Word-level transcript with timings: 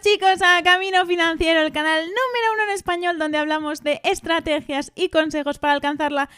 chicos 0.00 0.40
a 0.42 0.62
Camino 0.62 1.04
Financiero, 1.06 1.60
el 1.60 1.72
canal 1.72 2.00
número 2.00 2.37
español 2.78 3.18
donde 3.18 3.38
hablamos 3.38 3.82
de 3.82 4.00
estrategias 4.04 4.92
y 4.94 5.10
consejos 5.10 5.58
para 5.58 5.74
alcanzarla 5.74 6.30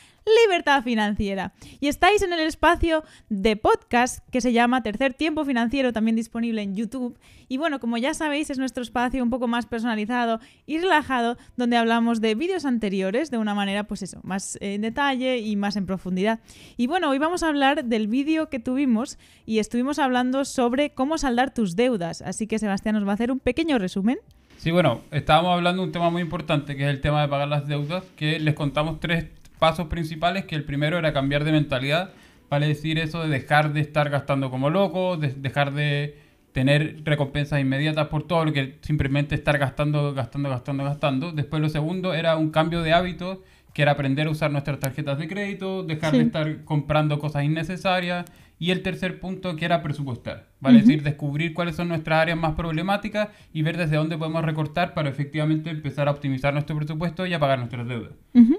libertad 0.45 0.83
financiera. 0.83 1.53
Y 1.81 1.89
estáis 1.89 2.23
en 2.23 2.33
el 2.33 2.41
espacio 2.41 3.05
de 3.29 3.57
podcast 3.57 4.27
que 4.31 4.41
se 4.41 4.53
llama 4.53 4.83
Tercer 4.83 5.15
Tiempo 5.15 5.45
Financiero, 5.45 5.93
también 5.93 6.17
disponible 6.17 6.63
en 6.63 6.75
YouTube. 6.75 7.19
Y 7.49 7.57
bueno, 7.57 7.81
como 7.81 7.97
ya 7.97 8.15
sabéis, 8.15 8.51
es 8.51 8.59
nuestro 8.59 8.83
espacio 8.83 9.23
un 9.23 9.31
poco 9.31 9.49
más 9.49 9.67
personalizado 9.67 10.41
y 10.67 10.79
relajado, 10.79 11.37
donde 11.57 11.77
hablamos 11.77 12.21
de 12.21 12.35
vídeos 12.35 12.65
anteriores 12.65 13.31
de 13.31 13.39
una 13.39 13.55
manera, 13.55 13.85
pues 13.85 14.03
eso, 14.03 14.21
más 14.23 14.59
en 14.61 14.83
detalle 14.83 15.39
y 15.39 15.57
más 15.57 15.77
en 15.77 15.87
profundidad. 15.87 16.41
Y 16.77 16.87
bueno, 16.87 17.11
hoy 17.11 17.19
vamos 17.19 17.43
a 17.43 17.49
hablar 17.49 17.85
del 17.85 18.09
vídeo 18.09 18.49
que 18.49 18.61
tuvimos 18.61 19.19
y 19.47 19.59
estuvimos 19.59 19.99
hablando 19.99 20.45
sobre 20.45 20.91
cómo 20.91 21.19
saldar 21.19 21.53
tus 21.53 21.77
deudas. 21.77 22.23
Así 22.23 22.47
que 22.47 22.59
Sebastián 22.59 22.95
nos 22.95 23.07
va 23.07 23.13
a 23.13 23.15
hacer 23.15 23.33
un 23.33 23.41
pequeño 23.41 23.79
resumen. 23.79 24.19
Sí, 24.61 24.71
bueno, 24.71 25.01
estábamos 25.11 25.55
hablando 25.55 25.81
de 25.81 25.87
un 25.87 25.93
tema 25.93 26.11
muy 26.11 26.21
importante, 26.21 26.77
que 26.77 26.83
es 26.83 26.91
el 26.91 27.01
tema 27.01 27.23
de 27.23 27.29
pagar 27.29 27.49
las 27.49 27.67
deudas, 27.67 28.05
que 28.15 28.39
les 28.39 28.53
contamos 28.53 29.01
tres 29.01 29.25
pasos 29.59 29.87
principales, 29.87 30.45
que 30.45 30.55
el 30.55 30.65
primero 30.65 30.99
era 30.99 31.15
cambiar 31.15 31.45
de 31.45 31.53
mentalidad, 31.53 32.13
vale 32.51 32.69
decir 32.69 32.99
eso 32.99 33.23
de 33.23 33.31
dejar 33.31 33.73
de 33.73 33.81
estar 33.81 34.11
gastando 34.11 34.51
como 34.51 34.69
loco, 34.69 35.17
de 35.17 35.29
dejar 35.29 35.73
de 35.73 36.19
tener 36.53 37.01
recompensas 37.05 37.59
inmediatas 37.59 38.09
por 38.09 38.25
todo 38.25 38.45
lo 38.45 38.53
que 38.53 38.77
simplemente 38.83 39.35
estar 39.35 39.57
gastando, 39.57 40.13
gastando, 40.13 40.51
gastando, 40.51 40.85
gastando. 40.85 41.33
Después 41.33 41.63
lo 41.63 41.71
segundo 41.71 42.13
era 42.13 42.37
un 42.37 42.51
cambio 42.51 42.83
de 42.83 42.93
hábitos, 42.93 43.39
que 43.73 43.83
era 43.83 43.93
aprender 43.93 44.27
a 44.27 44.31
usar 44.31 44.51
nuestras 44.51 44.79
tarjetas 44.79 45.19
de 45.19 45.29
crédito, 45.29 45.83
dejar 45.83 46.13
de 46.13 46.23
estar 46.23 46.65
comprando 46.65 47.19
cosas 47.19 47.45
innecesarias. 47.45 48.25
Y 48.63 48.73
el 48.73 48.83
tercer 48.83 49.21
punto 49.21 49.57
que 49.57 49.65
era 49.65 49.83
presupuestar, 49.83 50.49
vale 50.61 50.81
decir, 50.81 51.03
descubrir 51.03 51.55
cuáles 51.55 51.77
son 51.77 51.89
nuestras 51.89 52.21
áreas 52.21 52.37
más 52.37 52.57
problemáticas 52.57 53.29
y 53.55 53.63
ver 53.63 53.79
desde 53.79 53.97
dónde 53.97 54.19
podemos 54.19 54.45
recortar 54.45 54.93
para 54.93 55.09
efectivamente 55.09 55.71
empezar 55.71 56.09
a 56.09 56.11
optimizar 56.11 56.53
nuestro 56.53 56.77
presupuesto 56.77 57.25
y 57.25 57.33
a 57.33 57.39
pagar 57.39 57.59
nuestras 57.59 57.89
deudas. 57.89 58.13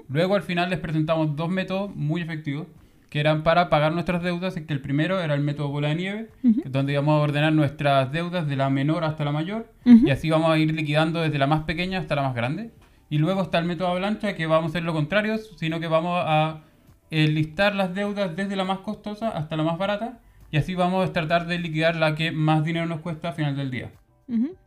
Luego 0.08 0.34
al 0.34 0.42
final 0.42 0.70
les 0.70 0.80
presentamos 0.80 1.36
dos 1.36 1.48
métodos 1.50 1.94
muy 1.94 2.20
efectivos 2.20 2.66
que 3.10 3.20
eran 3.20 3.44
para 3.44 3.68
pagar 3.68 3.92
nuestras 3.92 4.22
deudas, 4.24 4.54
que 4.54 4.72
el 4.72 4.80
primero 4.80 5.20
era 5.20 5.34
el 5.34 5.40
método 5.40 5.68
bola 5.68 5.88
de 5.88 5.94
nieve, 5.94 6.28
donde 6.64 6.94
íbamos 6.94 7.12
a 7.12 7.22
ordenar 7.22 7.52
nuestras 7.52 8.10
deudas 8.10 8.48
de 8.48 8.56
la 8.56 8.70
menor 8.70 9.04
hasta 9.04 9.24
la 9.24 9.30
mayor, 9.32 9.70
y 9.84 10.10
así 10.10 10.30
vamos 10.30 10.50
a 10.50 10.58
ir 10.58 10.74
liquidando 10.74 11.20
desde 11.20 11.38
la 11.38 11.46
más 11.46 11.62
pequeña 11.62 12.00
hasta 12.00 12.16
la 12.16 12.22
más 12.22 12.34
grande. 12.34 12.70
Y 13.12 13.18
luego 13.18 13.42
está 13.42 13.58
el 13.58 13.66
método 13.66 13.88
avalancha, 13.88 14.34
que 14.34 14.46
vamos 14.46 14.64
a 14.64 14.68
hacer 14.70 14.84
lo 14.84 14.94
contrario, 14.94 15.36
sino 15.58 15.78
que 15.80 15.86
vamos 15.86 16.18
a 16.24 16.62
listar 17.10 17.74
las 17.74 17.94
deudas 17.94 18.34
desde 18.34 18.56
la 18.56 18.64
más 18.64 18.78
costosa 18.78 19.28
hasta 19.28 19.54
la 19.54 19.62
más 19.64 19.76
barata, 19.76 20.20
y 20.50 20.56
así 20.56 20.74
vamos 20.74 21.06
a 21.06 21.12
tratar 21.12 21.46
de 21.46 21.58
liquidar 21.58 21.94
la 21.94 22.14
que 22.14 22.32
más 22.32 22.64
dinero 22.64 22.86
nos 22.86 23.00
cuesta 23.00 23.28
al 23.28 23.34
final 23.34 23.54
del 23.54 23.70
día. 23.70 23.90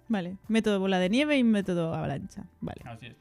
Vale, 0.08 0.38
método 0.48 0.80
bola 0.80 1.00
de 1.00 1.10
nieve 1.10 1.40
y 1.40 1.44
método 1.44 1.96
avalancha. 1.96 2.44
Vale. 2.62 2.84
Así 2.86 3.08
es. 3.08 3.16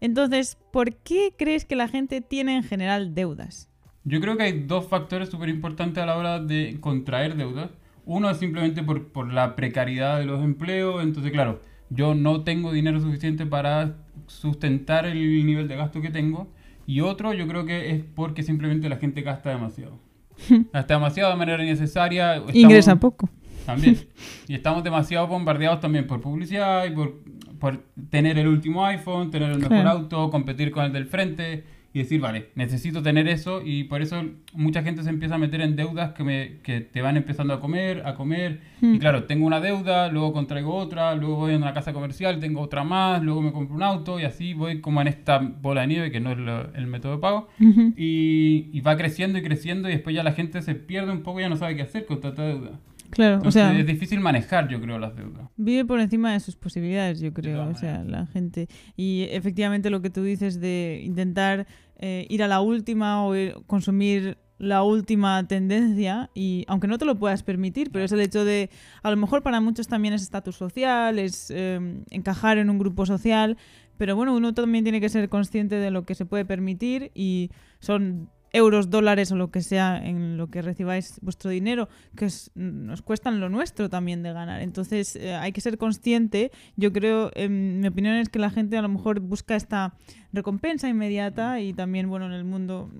Entonces, 0.00 0.56
¿por 0.72 0.94
qué 0.94 1.34
crees 1.36 1.66
que 1.66 1.76
la 1.76 1.86
gente 1.86 2.22
tiene 2.22 2.56
en 2.56 2.62
general 2.62 3.14
deudas? 3.14 3.68
Yo 4.04 4.18
creo 4.22 4.38
que 4.38 4.44
hay 4.44 4.60
dos 4.60 4.88
factores 4.88 5.28
súper 5.28 5.50
importantes 5.50 6.02
a 6.02 6.06
la 6.06 6.16
hora 6.16 6.40
de 6.40 6.78
contraer 6.80 7.36
deudas. 7.36 7.68
Uno 8.06 8.30
es 8.30 8.38
simplemente 8.38 8.82
por, 8.82 9.12
por, 9.12 9.30
la 9.30 9.56
precariedad 9.56 10.18
de 10.18 10.24
los 10.24 10.42
empleos. 10.42 11.02
Entonces, 11.02 11.32
claro, 11.32 11.60
yo 11.90 12.14
no 12.14 12.44
tengo 12.44 12.72
dinero 12.72 12.98
suficiente 12.98 13.44
para 13.44 13.96
sustentar 14.30 15.06
el 15.06 15.46
nivel 15.46 15.68
de 15.68 15.76
gasto 15.76 16.00
que 16.00 16.10
tengo. 16.10 16.48
Y 16.86 17.00
otro, 17.00 17.34
yo 17.34 17.46
creo 17.46 17.64
que 17.64 17.90
es 17.90 18.02
porque 18.14 18.42
simplemente 18.42 18.88
la 18.88 18.96
gente 18.96 19.22
gasta 19.22 19.50
demasiado. 19.50 19.98
gasta 20.72 20.94
demasiado 20.94 21.30
de 21.30 21.36
manera 21.36 21.62
innecesaria. 21.62 22.36
Estamos, 22.36 22.54
Ingresa 22.54 22.96
poco. 22.96 23.28
También. 23.66 23.98
Y 24.48 24.54
estamos 24.54 24.82
demasiado 24.82 25.26
bombardeados 25.26 25.80
también 25.80 26.06
por 26.06 26.20
publicidad 26.20 26.84
y 26.86 26.90
por, 26.90 27.20
por 27.58 27.78
tener 28.08 28.38
el 28.38 28.48
último 28.48 28.84
iPhone, 28.84 29.30
tener 29.30 29.50
el 29.50 29.58
mejor 29.58 29.82
claro. 29.82 29.90
auto, 29.90 30.30
competir 30.30 30.70
con 30.70 30.84
el 30.84 30.92
del 30.92 31.06
frente 31.06 31.64
y 31.92 31.98
decir, 31.98 32.20
vale, 32.20 32.50
necesito 32.54 33.02
tener 33.02 33.26
eso 33.26 33.62
y 33.64 33.84
por 33.84 34.00
eso 34.00 34.24
mucha 34.54 34.82
gente 34.82 35.02
se 35.02 35.10
empieza 35.10 35.34
a 35.34 35.38
meter 35.38 35.60
en 35.60 35.74
deudas 35.74 36.12
que, 36.12 36.22
me, 36.22 36.58
que 36.62 36.80
te 36.80 37.02
van 37.02 37.16
empezando 37.16 37.52
a 37.52 37.58
comer, 37.58 38.06
a 38.06 38.14
comer. 38.14 38.60
Hmm. 38.80 38.94
Y 38.94 38.98
claro, 39.00 39.24
tengo 39.24 39.44
una 39.44 39.60
deuda, 39.60 40.08
luego 40.08 40.32
contraigo 40.32 40.74
otra, 40.76 41.14
luego 41.16 41.36
voy 41.36 41.54
a 41.54 41.56
una 41.56 41.72
casa 41.72 41.92
comercial, 41.92 42.38
tengo 42.38 42.60
otra 42.60 42.84
más, 42.84 43.22
luego 43.22 43.42
me 43.42 43.50
compro 43.50 43.74
un 43.74 43.82
auto 43.82 44.20
y 44.20 44.24
así 44.24 44.54
voy 44.54 44.80
como 44.80 45.00
en 45.00 45.08
esta 45.08 45.38
bola 45.38 45.80
de 45.80 45.86
nieve, 45.88 46.10
que 46.12 46.20
no 46.20 46.30
es 46.30 46.38
lo, 46.38 46.72
el 46.74 46.86
método 46.86 47.16
de 47.16 47.18
pago. 47.18 47.48
Y, 47.58 48.70
y 48.72 48.80
va 48.82 48.96
creciendo 48.96 49.38
y 49.38 49.42
creciendo 49.42 49.88
y 49.88 49.92
después 49.92 50.14
ya 50.14 50.22
la 50.22 50.32
gente 50.32 50.62
se 50.62 50.76
pierde 50.76 51.10
un 51.10 51.22
poco 51.22 51.40
y 51.40 51.42
ya 51.42 51.48
no 51.48 51.56
sabe 51.56 51.74
qué 51.74 51.82
hacer 51.82 52.06
con 52.06 52.20
tanta 52.20 52.46
deuda. 52.46 52.78
Claro, 53.10 53.36
Entonces 53.36 53.62
o 53.62 53.68
sea, 53.68 53.78
es 53.78 53.86
difícil 53.86 54.20
manejar, 54.20 54.68
yo 54.68 54.80
creo, 54.80 54.98
las 54.98 55.14
deudas. 55.16 55.48
vive 55.56 55.84
por 55.84 56.00
encima 56.00 56.32
de 56.32 56.40
sus 56.40 56.56
posibilidades, 56.56 57.20
yo 57.20 57.32
creo, 57.32 57.68
o 57.68 57.74
sea, 57.74 58.04
la 58.04 58.26
gente. 58.26 58.68
Y 58.96 59.26
efectivamente 59.30 59.90
lo 59.90 60.00
que 60.00 60.10
tú 60.10 60.22
dices 60.22 60.60
de 60.60 61.02
intentar 61.04 61.66
eh, 61.98 62.26
ir 62.30 62.42
a 62.42 62.48
la 62.48 62.60
última 62.60 63.24
o 63.24 63.34
ir- 63.34 63.54
consumir 63.66 64.38
la 64.58 64.82
última 64.82 65.46
tendencia 65.48 66.28
y 66.34 66.64
aunque 66.68 66.86
no 66.86 66.98
te 66.98 67.06
lo 67.06 67.18
puedas 67.18 67.42
permitir, 67.42 67.90
pero 67.90 68.04
es 68.04 68.12
el 68.12 68.20
hecho 68.20 68.44
de, 68.44 68.68
a 69.02 69.10
lo 69.10 69.16
mejor 69.16 69.42
para 69.42 69.58
muchos 69.60 69.88
también 69.88 70.12
es 70.12 70.20
estatus 70.22 70.54
social, 70.56 71.18
es 71.18 71.50
eh, 71.50 71.80
encajar 72.10 72.58
en 72.58 72.68
un 72.68 72.78
grupo 72.78 73.06
social, 73.06 73.56
pero 73.96 74.16
bueno, 74.16 74.36
uno 74.36 74.52
también 74.52 74.84
tiene 74.84 75.00
que 75.00 75.08
ser 75.08 75.30
consciente 75.30 75.76
de 75.76 75.90
lo 75.90 76.04
que 76.04 76.14
se 76.14 76.26
puede 76.26 76.44
permitir 76.44 77.10
y 77.14 77.50
son 77.78 78.28
euros, 78.52 78.90
dólares 78.90 79.30
o 79.32 79.36
lo 79.36 79.50
que 79.50 79.62
sea 79.62 79.96
en 80.04 80.36
lo 80.36 80.48
que 80.48 80.60
recibáis 80.62 81.18
vuestro 81.22 81.50
dinero, 81.50 81.88
que 82.16 82.24
es- 82.26 82.50
nos 82.54 83.02
cuestan 83.02 83.40
lo 83.40 83.48
nuestro 83.48 83.88
también 83.88 84.22
de 84.22 84.32
ganar. 84.32 84.60
Entonces 84.62 85.14
eh, 85.16 85.34
hay 85.34 85.52
que 85.52 85.60
ser 85.60 85.78
consciente. 85.78 86.50
Yo 86.76 86.92
creo, 86.92 87.30
en 87.34 87.80
mi 87.80 87.86
opinión 87.88 88.16
es 88.16 88.28
que 88.28 88.38
la 88.38 88.50
gente 88.50 88.76
a 88.76 88.82
lo 88.82 88.88
mejor 88.88 89.20
busca 89.20 89.54
esta 89.56 89.94
recompensa 90.32 90.88
inmediata 90.88 91.60
y 91.60 91.72
también, 91.72 92.08
bueno, 92.08 92.26
en 92.26 92.32
el 92.32 92.44
mundo, 92.44 92.90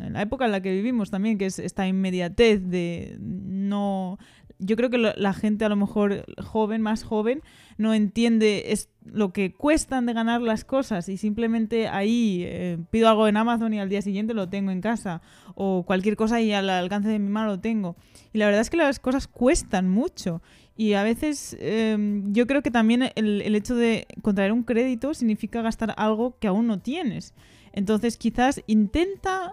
en 0.00 0.12
la 0.12 0.22
época 0.22 0.44
en 0.46 0.52
la 0.52 0.60
que 0.60 0.72
vivimos 0.72 1.10
también, 1.10 1.38
que 1.38 1.46
es 1.46 1.58
esta 1.58 1.86
inmediatez 1.88 2.62
de 2.68 3.16
no... 3.20 4.18
Yo 4.58 4.76
creo 4.76 4.90
que 4.90 4.98
la 4.98 5.32
gente 5.32 5.64
a 5.64 5.68
lo 5.68 5.76
mejor 5.76 6.24
joven, 6.42 6.82
más 6.82 7.04
joven, 7.04 7.42
no 7.76 7.94
entiende 7.94 8.72
es 8.72 8.88
lo 9.04 9.32
que 9.32 9.54
cuestan 9.54 10.04
de 10.06 10.12
ganar 10.12 10.42
las 10.42 10.64
cosas 10.64 11.08
y 11.08 11.16
simplemente 11.16 11.88
ahí 11.88 12.42
eh, 12.44 12.78
pido 12.90 13.08
algo 13.08 13.28
en 13.28 13.36
Amazon 13.36 13.72
y 13.72 13.80
al 13.80 13.88
día 13.88 14.02
siguiente 14.02 14.34
lo 14.34 14.48
tengo 14.48 14.70
en 14.70 14.80
casa 14.80 15.22
o 15.54 15.84
cualquier 15.86 16.16
cosa 16.16 16.40
y 16.40 16.52
al 16.52 16.68
alcance 16.68 17.08
de 17.08 17.18
mi 17.18 17.28
mano 17.28 17.48
lo 17.48 17.60
tengo. 17.60 17.96
Y 18.32 18.38
la 18.38 18.46
verdad 18.46 18.60
es 18.60 18.70
que 18.70 18.76
las 18.76 18.98
cosas 18.98 19.28
cuestan 19.28 19.88
mucho 19.88 20.42
y 20.76 20.94
a 20.94 21.02
veces 21.02 21.56
eh, 21.60 21.96
yo 22.26 22.46
creo 22.46 22.62
que 22.62 22.70
también 22.70 23.10
el, 23.14 23.42
el 23.42 23.54
hecho 23.54 23.74
de 23.76 24.06
contraer 24.22 24.52
un 24.52 24.64
crédito 24.64 25.14
significa 25.14 25.62
gastar 25.62 25.94
algo 25.96 26.36
que 26.38 26.48
aún 26.48 26.66
no 26.66 26.80
tienes. 26.80 27.34
Entonces 27.72 28.16
quizás 28.16 28.62
intenta, 28.66 29.52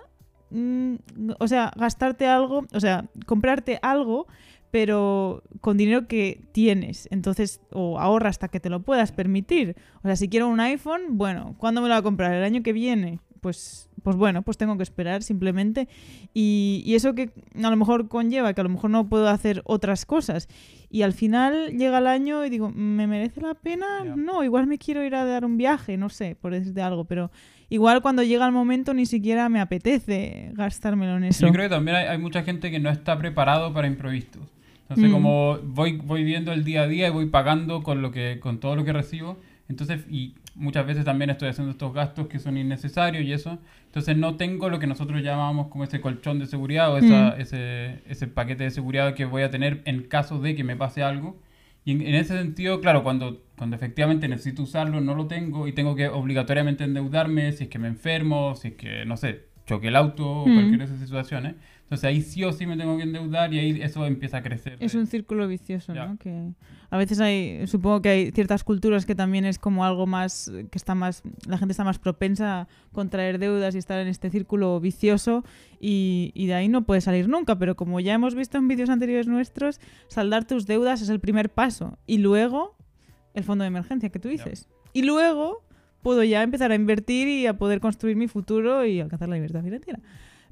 mm, 0.50 0.96
o 1.40 1.48
sea, 1.48 1.72
gastarte 1.76 2.26
algo, 2.26 2.66
o 2.74 2.80
sea, 2.80 3.06
comprarte 3.26 3.80
algo 3.82 4.28
pero 4.75 5.41
con 5.62 5.78
dinero 5.78 6.06
que 6.06 6.41
tienes. 6.52 7.08
Entonces, 7.09 7.62
o 7.72 7.97
ahorra 7.97 8.28
hasta 8.28 8.50
que 8.50 8.59
te 8.59 8.69
lo 8.69 8.81
puedas 8.81 9.13
permitir. 9.13 9.78
O 10.00 10.02
sea, 10.02 10.18
si 10.18 10.28
quiero 10.28 10.50
un 10.50 10.59
iPhone, 10.59 11.18
bueno, 11.18 11.56
¿cuándo 11.59 11.80
me 11.80 11.88
lo 11.88 11.94
va 11.94 12.00
a 12.00 12.02
comprar? 12.02 12.34
¿El 12.34 12.44
año 12.44 12.62
que 12.62 12.74
viene? 12.74 13.22
Pues, 13.40 13.90
pues 14.03 14.18
bueno, 14.18 14.41
pues 14.41 14.58
tengo 14.58 14.75
que 14.75 14.84
esperar 14.84 15.24
simplemente. 15.24 15.88
Y, 16.34 16.84
y 16.85 16.96
eso 16.96 17.16
que 17.16 17.31
a 17.56 17.69
lo 17.69 17.75
mejor 17.78 18.09
conlleva 18.09 18.53
que 18.53 18.59
a 18.59 18.66
lo 18.66 18.69
mejor 18.69 18.90
no 18.90 19.08
puedo 19.08 19.30
hacer 19.30 19.62
otras 19.64 20.06
cosas. 20.06 20.50
Y 20.90 21.03
al 21.03 21.14
final 21.14 21.78
llega 21.78 22.00
el 22.00 22.08
año 22.08 22.44
y 22.44 22.50
digo, 22.50 22.69
¿me 22.69 23.08
merece 23.08 23.40
la 23.40 23.53
pena? 23.53 23.85
Ya. 24.03 24.18
No, 24.18 24.44
igual 24.44 24.68
me 24.68 24.78
quiero 24.78 25.06
ir 25.06 25.16
a 25.16 25.24
dar 25.24 25.46
un 25.46 25.56
viaje, 25.56 25.96
no 25.96 26.09
sé, 26.09 26.35
por 26.35 26.52
decirte 26.52 26.81
algo, 26.81 27.06
pero 27.06 27.31
igual 27.69 28.02
cuando 28.02 28.24
llega 28.24 28.46
el 28.46 28.52
momento 28.52 28.94
ni 28.94 29.06
siquiera 29.06 29.47
me 29.47 29.62
apetece 29.62 30.52
gastármelo 30.52 31.16
en 31.16 31.23
eso. 31.23 31.47
Yo 31.47 31.53
creo 31.53 31.70
que 31.70 31.76
también 31.76 31.96
hay, 31.96 32.08
hay 32.08 32.17
mucha 32.17 32.44
gente 32.44 32.72
que 32.72 32.79
no 32.82 32.90
está 32.90 33.17
preparado 33.17 33.73
para 33.73 33.88
imprevistos. 33.88 34.54
Entonces, 34.90 35.09
Mm. 35.09 35.14
como 35.14 35.58
voy, 35.64 35.93
voy 35.97 36.23
viendo 36.23 36.52
el 36.53 36.64
día 36.64 36.84
a 36.84 36.87
día 36.87 37.08
y 37.08 37.11
voy 37.11 37.26
pagando 37.28 37.82
con 37.82 38.02
lo 38.02 38.11
que, 38.11 38.40
con 38.40 38.59
todo 38.59 38.76
lo 38.76 38.85
que 38.85 38.93
recibo, 38.93 39.40
entonces, 39.67 40.05
y 40.11 40.35
muchas 40.53 40.85
veces 40.85 41.03
también 41.05 41.32
estoy 41.32 41.49
haciendo 41.49 41.72
estos 41.72 41.91
gastos 41.91 42.28
que 42.28 42.37
son 42.37 42.55
innecesarios 42.58 43.23
y 43.26 43.34
eso, 43.34 43.58
entonces 43.87 44.16
no 44.16 44.35
tengo 44.37 44.70
lo 44.70 44.78
que 44.78 44.85
nosotros 44.85 45.23
llamamos 45.23 45.67
como 45.70 45.84
ese 45.84 45.99
colchón 46.02 46.37
de 46.37 46.46
seguridad 46.46 46.93
o 46.93 46.97
esa, 46.97 47.35
Mm. 47.35 47.41
ese, 47.41 48.02
ese 48.08 48.28
paquete 48.28 48.64
de 48.66 48.70
seguridad 48.72 49.16
que 49.16 49.26
voy 49.26 49.41
a 49.41 49.49
tener 49.49 49.82
en 49.85 50.03
caso 50.03 50.40
de 50.40 50.55
que 50.55 50.64
me 50.64 50.76
pase 50.76 51.02
algo. 51.02 51.40
Y 51.84 51.91
en, 51.91 52.02
en 52.02 52.16
ese 52.16 52.38
sentido, 52.38 52.79
claro, 52.79 53.03
cuando, 53.03 53.41
cuando 53.58 53.76
efectivamente 53.76 54.28
necesito 54.28 54.61
usarlo, 54.64 55.02
no 55.02 55.16
lo 55.16 55.26
tengo 55.28 55.67
y 55.67 55.73
tengo 55.73 55.96
que 55.96 56.08
obligatoriamente 56.09 56.84
endeudarme 56.84 57.52
si 57.52 57.64
es 57.66 57.70
que 57.70 57.79
me 57.79 57.88
enfermo, 57.88 58.55
si 58.55 58.70
es 58.70 58.73
que, 58.76 59.05
no 59.05 59.17
sé, 59.17 59.46
choque 59.66 59.88
el 59.88 59.96
auto 59.96 60.29
o 60.29 60.47
Mm. 60.47 60.53
cualquier 60.53 60.78
de 60.79 60.85
esas 60.85 60.99
situaciones. 60.99 61.55
Entonces 61.85 62.03
ahí 62.05 62.22
sí 62.23 62.43
o 62.43 62.52
sí 62.52 62.66
me 62.66 62.76
tengo 62.78 62.97
que 62.97 63.03
endeudar 63.03 63.53
y 63.53 63.59
ahí 63.59 63.82
eso 63.82 64.08
empieza 64.08 64.37
a 64.37 64.41
crecer. 64.43 64.78
Es 64.79 64.96
un 64.96 65.05
círculo 65.05 65.47
vicioso, 65.47 65.93
Ya. 65.93 66.08
¿no? 66.08 66.17
Que 66.17 66.52
a 66.90 66.97
veces 66.97 67.20
hay, 67.20 67.67
supongo 67.67 68.02
que 68.02 68.09
hay 68.09 68.32
ciertas 68.32 68.64
culturas 68.64 69.05
que 69.05 69.14
también 69.14 69.46
es 69.46 69.59
como 69.59 69.85
algo 69.85 70.08
más, 70.08 70.52
que 70.72 70.78
está 70.79 70.96
más, 70.96 71.22
la 71.47 71.59
gente 71.59 71.73
está 71.73 71.84
más 71.84 71.99
propensa 71.99 72.61
a 72.61 72.67
contraer 72.91 73.37
deudas 73.37 73.76
y 73.76 73.78
estar 73.78 73.99
en 73.99 74.08
este 74.08 74.32
círculo 74.32 74.79
vicioso 74.79 75.43
y, 75.79 76.32
y 76.34 76.47
de 76.47 76.55
ahí 76.55 76.70
no 76.70 76.85
puede 76.85 77.02
salir 77.02 77.29
nunca, 77.29 77.59
pero 77.59 77.76
como 77.76 77.99
ya 77.99 78.16
hemos 78.16 78.34
visto 78.34 78.58
en 78.58 78.67
vídeos 78.67 78.90
anteriores 78.90 79.28
nuestros, 79.28 79.79
saldar 80.08 80.46
tus 80.46 80.66
deudas 80.66 81.03
es 81.03 81.09
el 81.09 81.20
primer 81.20 81.52
paso 81.52 81.99
y 82.08 82.17
luego 82.17 82.76
el 83.35 83.43
fondo 83.43 83.61
de 83.61 83.67
emergencia 83.67 84.09
que 84.09 84.17
tú 84.17 84.28
dices. 84.28 84.67
Y 84.91 85.03
luego 85.03 85.64
puedo 86.02 86.23
ya 86.23 86.41
empezar 86.41 86.72
a 86.72 86.76
invertir 86.76 87.28
y 87.28 87.46
a 87.46 87.58
poder 87.58 87.79
construir 87.79 88.16
mi 88.16 88.28
futuro 88.28 88.85
y 88.85 89.02
alcanzar 89.02 89.29
la 89.29 89.35
libertad 89.35 89.61
financiera. 89.64 89.99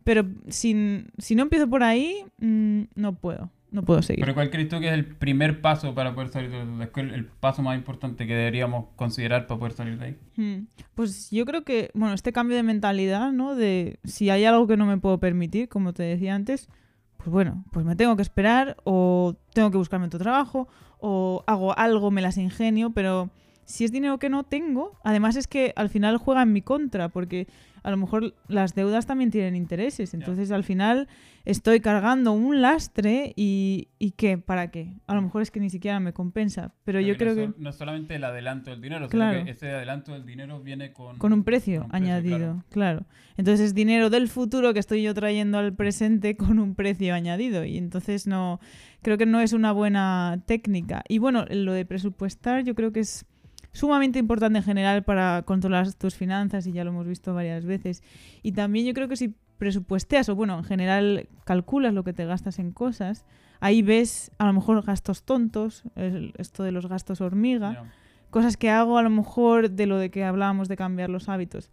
Pero 0.03 0.25
sin, 0.47 1.07
si 1.17 1.35
no 1.35 1.43
empiezo 1.43 1.69
por 1.69 1.83
ahí, 1.83 2.25
mm, 2.39 2.83
no 2.95 3.15
puedo. 3.15 3.49
No 3.71 3.81
puedo 3.81 4.03
seguir. 4.03 4.23
Pero 4.23 4.35
¿cuál 4.35 4.51
crees 4.51 4.69
tú 4.69 4.79
que 4.79 4.87
es 4.87 4.93
el 4.93 5.03
primer 5.03 5.59
paso 5.59 5.95
para 5.95 6.13
poder 6.13 6.29
salir 6.29 6.51
de 6.51 6.63
la 6.63 6.83
escuela? 6.83 7.15
El 7.15 7.25
paso 7.25 7.63
más 7.63 7.75
importante 7.75 8.27
que 8.27 8.35
deberíamos 8.35 8.85
considerar 8.95 9.47
para 9.47 9.59
poder 9.59 9.73
salir 9.73 9.97
de 9.97 10.05
ahí. 10.05 10.17
Hmm. 10.37 10.67
Pues 10.93 11.31
yo 11.31 11.43
creo 11.45 11.63
que, 11.63 11.89
bueno, 11.95 12.13
este 12.13 12.31
cambio 12.31 12.55
de 12.55 12.61
mentalidad, 12.61 13.31
¿no? 13.31 13.55
De 13.55 13.97
si 14.03 14.29
hay 14.29 14.45
algo 14.45 14.67
que 14.67 14.77
no 14.77 14.85
me 14.85 14.99
puedo 14.99 15.19
permitir, 15.19 15.69
como 15.69 15.91
te 15.91 16.03
decía 16.03 16.35
antes, 16.35 16.69
pues 17.17 17.29
bueno, 17.31 17.63
pues 17.71 17.83
me 17.83 17.95
tengo 17.95 18.15
que 18.15 18.21
esperar 18.21 18.77
o 18.83 19.35
tengo 19.53 19.71
que 19.71 19.77
buscarme 19.77 20.05
otro 20.05 20.19
trabajo 20.19 20.67
o 20.99 21.43
hago 21.47 21.75
algo, 21.77 22.11
me 22.11 22.21
las 22.21 22.37
ingenio, 22.37 22.91
pero 22.91 23.31
si 23.65 23.85
es 23.85 23.91
dinero 23.91 24.17
que 24.19 24.29
no 24.29 24.43
tengo, 24.43 24.99
además 25.03 25.35
es 25.35 25.47
que 25.47 25.73
al 25.75 25.89
final 25.89 26.17
juega 26.17 26.43
en 26.43 26.53
mi 26.53 26.61
contra, 26.61 27.09
porque 27.09 27.47
a 27.83 27.91
lo 27.91 27.97
mejor 27.97 28.33
las 28.47 28.75
deudas 28.75 29.05
también 29.05 29.29
tienen 29.29 29.55
intereses. 29.55 30.13
Entonces 30.13 30.51
al 30.51 30.63
final 30.63 31.09
estoy 31.43 31.81
cargando 31.81 32.31
un 32.31 32.61
lastre 32.61 33.33
y, 33.35 33.89
y 33.99 34.11
¿qué? 34.11 34.37
¿Para 34.37 34.71
qué? 34.71 34.93
A 35.05 35.13
lo 35.15 35.21
mejor 35.21 35.41
es 35.41 35.51
que 35.51 35.59
ni 35.59 35.69
siquiera 35.69 35.99
me 35.99 36.13
compensa. 36.13 36.73
Pero 36.85 37.01
yo 37.01 37.17
creo 37.17 37.35
que... 37.35 37.53
No 37.57 37.73
solamente 37.73 38.15
el 38.15 38.23
adelanto 38.23 38.71
del 38.71 38.81
dinero, 38.81 39.09
sino 39.09 39.31
que 39.31 39.51
ese 39.51 39.69
adelanto 39.69 40.13
del 40.13 40.25
dinero 40.25 40.61
viene 40.61 40.93
con... 40.93 41.17
Con 41.17 41.33
un 41.33 41.43
precio, 41.43 41.87
añadido, 41.91 42.63
claro. 42.69 43.05
Entonces 43.35 43.67
es 43.67 43.75
dinero 43.75 44.09
del 44.09 44.29
futuro 44.29 44.73
que 44.73 44.79
estoy 44.79 45.03
yo 45.03 45.13
trayendo 45.13 45.57
al 45.57 45.73
presente 45.73 46.37
con 46.37 46.59
un 46.59 46.75
precio 46.75 47.13
añadido. 47.13 47.65
Y 47.65 47.77
entonces 47.77 48.27
no... 48.27 48.61
Creo 49.01 49.17
que 49.17 49.25
no 49.25 49.41
es 49.41 49.51
una 49.51 49.73
buena 49.73 50.41
técnica. 50.45 51.03
Y 51.09 51.17
bueno, 51.17 51.43
lo 51.49 51.73
de 51.73 51.85
presupuestar 51.85 52.63
yo 52.63 52.73
creo 52.73 52.93
que 52.93 53.01
es 53.01 53.25
sumamente 53.73 54.19
importante 54.19 54.59
en 54.59 54.63
general 54.63 55.03
para 55.03 55.41
controlar 55.41 55.91
tus 55.93 56.15
finanzas 56.15 56.65
y 56.67 56.71
ya 56.71 56.83
lo 56.83 56.91
hemos 56.91 57.07
visto 57.07 57.33
varias 57.33 57.65
veces. 57.65 58.03
Y 58.41 58.53
también 58.53 58.85
yo 58.85 58.93
creo 58.93 59.07
que 59.07 59.17
si 59.17 59.35
presupuesteas 59.57 60.29
o 60.29 60.35
bueno, 60.35 60.57
en 60.57 60.63
general 60.63 61.27
calculas 61.45 61.93
lo 61.93 62.03
que 62.03 62.13
te 62.13 62.25
gastas 62.25 62.59
en 62.59 62.71
cosas, 62.71 63.25
ahí 63.59 63.81
ves 63.81 64.31
a 64.37 64.45
lo 64.45 64.53
mejor 64.53 64.83
gastos 64.83 65.23
tontos, 65.23 65.83
esto 65.95 66.63
de 66.63 66.71
los 66.71 66.87
gastos 66.87 67.21
hormiga, 67.21 67.85
cosas 68.29 68.57
que 68.57 68.69
hago 68.69 68.97
a 68.97 69.03
lo 69.03 69.09
mejor 69.09 69.71
de 69.71 69.85
lo 69.85 69.97
de 69.97 70.09
que 70.11 70.23
hablábamos 70.23 70.67
de 70.67 70.77
cambiar 70.77 71.09
los 71.09 71.29
hábitos 71.29 71.69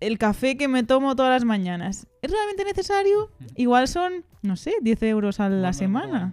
el 0.00 0.18
café 0.18 0.56
que 0.56 0.68
me 0.68 0.82
tomo 0.82 1.16
todas 1.16 1.32
las 1.32 1.44
mañanas, 1.44 2.06
¿es 2.22 2.30
realmente 2.30 2.64
necesario? 2.64 3.30
Igual 3.56 3.88
son, 3.88 4.24
no 4.42 4.56
sé, 4.56 4.74
10 4.82 5.02
euros 5.04 5.40
a 5.40 5.48
la 5.48 5.72
semana. 5.72 6.32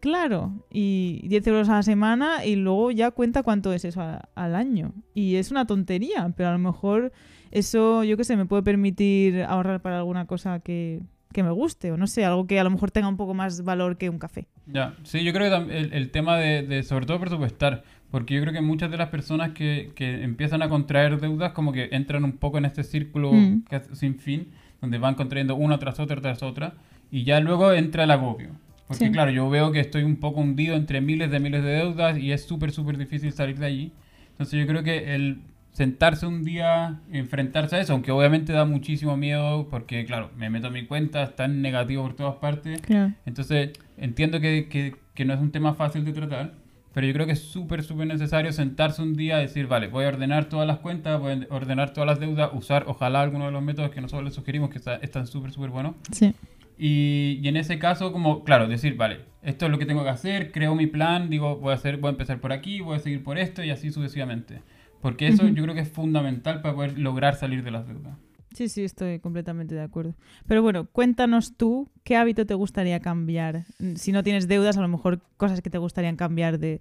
Claro, 0.00 0.52
y 0.70 1.26
10 1.28 1.46
euros 1.48 1.68
a 1.68 1.74
la 1.74 1.82
semana 1.82 2.44
y 2.44 2.56
luego 2.56 2.90
ya 2.90 3.10
cuenta 3.10 3.42
cuánto 3.42 3.72
es 3.72 3.84
eso 3.84 4.02
al 4.34 4.54
año. 4.54 4.92
Y 5.14 5.36
es 5.36 5.50
una 5.50 5.66
tontería, 5.66 6.32
pero 6.36 6.50
a 6.50 6.52
lo 6.52 6.58
mejor 6.58 7.12
eso, 7.50 8.04
yo 8.04 8.16
qué 8.16 8.24
sé, 8.24 8.36
me 8.36 8.46
puede 8.46 8.62
permitir 8.62 9.42
ahorrar 9.42 9.80
para 9.80 9.98
alguna 9.98 10.26
cosa 10.26 10.60
que, 10.60 11.02
me 11.34 11.50
guste 11.50 11.92
o 11.92 11.98
no 11.98 12.06
sé, 12.06 12.24
algo 12.24 12.46
que 12.46 12.58
a 12.58 12.64
lo 12.64 12.70
mejor 12.70 12.90
tenga 12.90 13.08
un 13.08 13.18
poco 13.18 13.34
más 13.34 13.62
valor 13.62 13.98
que 13.98 14.08
un 14.08 14.18
café. 14.18 14.48
Ya, 14.64 14.94
sí, 15.02 15.22
yo 15.22 15.34
creo 15.34 15.66
que 15.66 15.78
el, 15.78 16.10
tema 16.10 16.38
de, 16.38 16.62
de, 16.62 16.82
sobre 16.82 17.04
todo 17.04 17.20
presupuestar, 17.20 17.84
porque 18.16 18.32
yo 18.32 18.40
creo 18.40 18.54
que 18.54 18.62
muchas 18.62 18.90
de 18.90 18.96
las 18.96 19.10
personas 19.10 19.50
que, 19.50 19.92
que 19.94 20.24
empiezan 20.24 20.62
a 20.62 20.70
contraer 20.70 21.20
deudas 21.20 21.52
como 21.52 21.70
que 21.70 21.90
entran 21.92 22.24
un 22.24 22.32
poco 22.32 22.56
en 22.56 22.64
este 22.64 22.82
círculo 22.82 23.30
mm. 23.30 23.64
sin 23.92 24.18
fin, 24.18 24.48
donde 24.80 24.96
van 24.96 25.16
contrayendo 25.16 25.54
una 25.54 25.78
tras 25.78 26.00
otra 26.00 26.18
tras 26.22 26.42
otra, 26.42 26.72
y 27.10 27.24
ya 27.24 27.40
luego 27.40 27.74
entra 27.74 28.04
el 28.04 28.10
agobio. 28.10 28.52
Porque 28.88 29.10
claro, 29.10 29.30
yo 29.32 29.50
veo 29.50 29.70
que 29.70 29.80
estoy 29.80 30.02
un 30.02 30.16
poco 30.16 30.40
hundido 30.40 30.76
entre 30.76 31.02
miles 31.02 31.30
de 31.30 31.40
miles 31.40 31.62
de 31.62 31.68
deudas 31.68 32.16
y 32.16 32.32
es 32.32 32.46
súper, 32.46 32.72
súper 32.72 32.96
difícil 32.96 33.34
salir 33.34 33.58
de 33.58 33.66
allí. 33.66 33.92
Entonces 34.30 34.58
yo 34.60 34.66
creo 34.66 34.82
que 34.82 35.14
el 35.14 35.42
sentarse 35.72 36.26
un 36.26 36.42
día, 36.42 37.00
enfrentarse 37.12 37.76
a 37.76 37.80
eso, 37.80 37.92
aunque 37.92 38.12
obviamente 38.12 38.54
da 38.54 38.64
muchísimo 38.64 39.18
miedo 39.18 39.68
porque, 39.68 40.06
claro, 40.06 40.30
me 40.38 40.48
meto 40.48 40.68
a 40.68 40.70
mi 40.70 40.86
cuenta, 40.86 41.22
está 41.22 41.44
en 41.44 41.60
negativo 41.60 42.04
por 42.04 42.16
todas 42.16 42.36
partes. 42.36 42.80
Entonces 43.26 43.72
entiendo 43.98 44.40
que, 44.40 44.68
que, 44.70 44.96
que 45.12 45.26
no 45.26 45.34
es 45.34 45.40
un 45.40 45.50
tema 45.50 45.74
fácil 45.74 46.02
de 46.06 46.14
tratar 46.14 46.64
pero 46.96 47.06
yo 47.06 47.12
creo 47.12 47.26
que 47.26 47.32
es 47.32 47.42
súper, 47.42 47.82
súper 47.82 48.06
necesario 48.06 48.50
sentarse 48.54 49.02
un 49.02 49.12
día 49.12 49.38
y 49.38 49.42
decir, 49.42 49.66
vale, 49.66 49.88
voy 49.88 50.06
a 50.06 50.08
ordenar 50.08 50.48
todas 50.48 50.66
las 50.66 50.78
cuentas, 50.78 51.20
voy 51.20 51.46
a 51.50 51.54
ordenar 51.54 51.92
todas 51.92 52.06
las 52.06 52.18
deudas, 52.18 52.48
usar 52.54 52.84
ojalá 52.86 53.20
alguno 53.20 53.44
de 53.44 53.50
los 53.50 53.62
métodos 53.62 53.90
que 53.90 54.00
nosotros 54.00 54.24
les 54.24 54.32
sugerimos, 54.32 54.70
que 54.70 54.78
están 54.78 55.26
súper, 55.26 55.52
súper 55.52 55.68
buenos. 55.68 55.94
Sí. 56.10 56.32
Y, 56.78 57.38
y, 57.42 57.48
en 57.48 57.58
ese 57.58 57.78
caso, 57.78 58.12
como, 58.12 58.44
claro, 58.44 58.66
decir, 58.66 58.96
vale, 58.96 59.18
esto 59.42 59.66
es 59.66 59.72
lo 59.72 59.78
que 59.78 59.84
tengo 59.84 60.04
que 60.04 60.08
hacer, 60.08 60.52
creo 60.52 60.74
mi 60.74 60.86
plan, 60.86 61.28
digo, 61.28 61.56
voy 61.56 61.72
a, 61.72 61.74
hacer, 61.74 61.98
voy 61.98 62.08
a 62.08 62.12
empezar 62.12 62.40
por 62.40 62.54
aquí, 62.54 62.80
voy 62.80 62.96
a 62.96 63.00
seguir 63.00 63.22
por 63.22 63.36
esto 63.36 63.62
y 63.62 63.68
así 63.68 63.90
sucesivamente. 63.90 64.62
Porque 65.02 65.28
eso 65.28 65.46
yo 65.46 65.62
creo 65.64 65.74
que 65.74 65.82
es 65.82 65.90
fundamental 65.90 66.62
para 66.62 66.74
poder 66.74 66.98
lograr 66.98 67.34
salir 67.34 67.62
de 67.62 67.72
las 67.72 67.86
deudas. 67.86 68.16
Sí, 68.56 68.70
sí, 68.70 68.84
estoy 68.84 69.18
completamente 69.18 69.74
de 69.74 69.82
acuerdo. 69.82 70.14
Pero 70.46 70.62
bueno, 70.62 70.86
cuéntanos 70.86 71.58
tú 71.58 71.90
qué 72.04 72.16
hábito 72.16 72.46
te 72.46 72.54
gustaría 72.54 73.00
cambiar. 73.00 73.66
Si 73.96 74.12
no 74.12 74.22
tienes 74.22 74.48
deudas, 74.48 74.78
a 74.78 74.80
lo 74.80 74.88
mejor 74.88 75.20
cosas 75.36 75.60
que 75.60 75.68
te 75.68 75.76
gustarían 75.76 76.16
cambiar 76.16 76.58
de, 76.58 76.80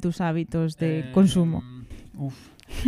tus 0.00 0.20
hábitos 0.20 0.76
de 0.76 1.00
eh, 1.00 1.10
consumo. 1.12 1.64
Uf. 2.14 2.36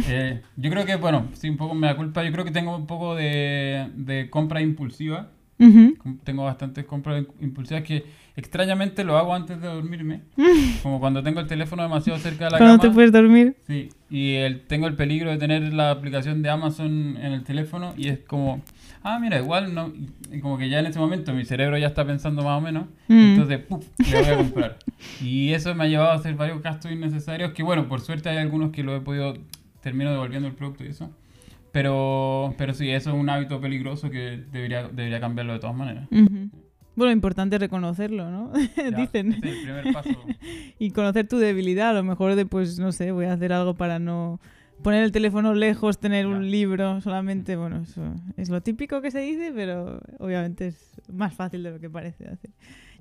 Eh, 0.08 0.40
yo 0.56 0.70
creo 0.70 0.86
que, 0.86 0.94
bueno, 0.94 1.26
sí, 1.32 1.48
un 1.48 1.56
poco 1.56 1.74
me 1.74 1.88
da 1.88 1.96
culpa. 1.96 2.22
Yo 2.22 2.30
creo 2.30 2.44
que 2.44 2.52
tengo 2.52 2.76
un 2.76 2.86
poco 2.86 3.16
de, 3.16 3.90
de 3.96 4.30
compra 4.30 4.60
impulsiva. 4.60 5.32
Tengo 6.24 6.44
bastantes 6.44 6.84
compras 6.84 7.24
impulsivas 7.40 7.82
que 7.82 8.04
extrañamente 8.36 9.02
lo 9.02 9.18
hago 9.18 9.34
antes 9.34 9.60
de 9.60 9.66
dormirme. 9.66 10.22
como 10.82 11.00
cuando 11.00 11.22
tengo 11.24 11.40
el 11.40 11.48
teléfono 11.48 11.82
demasiado 11.82 12.18
cerca 12.20 12.44
de 12.44 12.50
la 12.52 12.58
cama. 12.58 12.70
Cuando 12.70 12.88
te 12.88 12.94
puedes 12.94 13.10
dormir. 13.10 13.56
Sí, 13.66 13.88
y 14.08 14.34
el, 14.34 14.60
tengo 14.60 14.86
el 14.86 14.94
peligro 14.94 15.30
de 15.30 15.38
tener 15.38 15.72
la 15.74 15.90
aplicación 15.90 16.40
de 16.42 16.48
Amazon 16.48 17.16
en 17.16 17.32
el 17.32 17.42
teléfono 17.42 17.94
y 17.96 18.08
es 18.08 18.20
como, 18.20 18.62
ah, 19.02 19.18
mira, 19.20 19.38
igual 19.38 19.74
no. 19.74 19.92
Y 20.30 20.38
como 20.38 20.56
que 20.56 20.68
ya 20.68 20.78
en 20.78 20.86
ese 20.86 21.00
momento 21.00 21.32
mi 21.34 21.44
cerebro 21.44 21.76
ya 21.78 21.88
está 21.88 22.06
pensando 22.06 22.42
más 22.44 22.58
o 22.58 22.60
menos. 22.60 22.86
Mm. 23.08 23.32
Entonces, 23.32 23.58
¡puf! 23.58 23.84
Le 23.98 24.22
voy 24.22 24.30
a 24.30 24.36
comprar. 24.38 24.78
y 25.20 25.52
eso 25.52 25.74
me 25.74 25.84
ha 25.84 25.88
llevado 25.88 26.12
a 26.12 26.14
hacer 26.14 26.34
varios 26.34 26.62
gastos 26.62 26.92
innecesarios 26.92 27.52
que, 27.52 27.64
bueno, 27.64 27.88
por 27.88 28.00
suerte 28.00 28.28
hay 28.28 28.36
algunos 28.36 28.70
que 28.70 28.84
lo 28.84 28.94
he 28.94 29.00
podido, 29.00 29.34
termino 29.80 30.12
devolviendo 30.12 30.46
el 30.46 30.54
producto 30.54 30.84
y 30.84 30.88
eso. 30.88 31.10
Pero, 31.72 32.54
pero 32.56 32.74
sí, 32.74 32.90
eso 32.90 33.10
es 33.10 33.16
un 33.16 33.28
hábito 33.28 33.60
peligroso 33.60 34.10
que 34.10 34.44
debería, 34.50 34.88
debería 34.88 35.20
cambiarlo 35.20 35.52
de 35.52 35.58
todas 35.58 35.76
maneras. 35.76 36.08
Bueno, 36.98 37.12
importante 37.12 37.58
reconocerlo, 37.58 38.28
¿no? 38.28 38.52
Dicen. 38.96 39.34
Sí, 39.40 39.48
el 39.48 39.62
primer 39.62 39.92
paso. 39.92 40.10
y 40.80 40.90
conocer 40.90 41.28
tu 41.28 41.38
debilidad. 41.38 41.90
A 41.90 41.92
lo 41.92 42.02
mejor 42.02 42.34
de, 42.34 42.44
pues, 42.44 42.80
no 42.80 42.90
sé, 42.90 43.12
voy 43.12 43.26
a 43.26 43.34
hacer 43.34 43.52
algo 43.52 43.74
para 43.74 44.00
no 44.00 44.40
poner 44.82 45.04
el 45.04 45.12
teléfono 45.12 45.54
lejos, 45.54 45.98
tener 45.98 46.26
un 46.26 46.50
libro 46.50 47.00
solamente. 47.00 47.54
Bueno, 47.54 47.82
eso 47.82 48.14
es 48.36 48.48
lo 48.48 48.62
típico 48.62 49.00
que 49.00 49.12
se 49.12 49.20
dice, 49.20 49.52
pero 49.54 50.00
obviamente 50.18 50.66
es 50.66 51.00
más 51.12 51.34
fácil 51.34 51.62
de 51.62 51.70
lo 51.70 51.78
que 51.78 51.88
parece 51.88 52.26
hacer. 52.26 52.50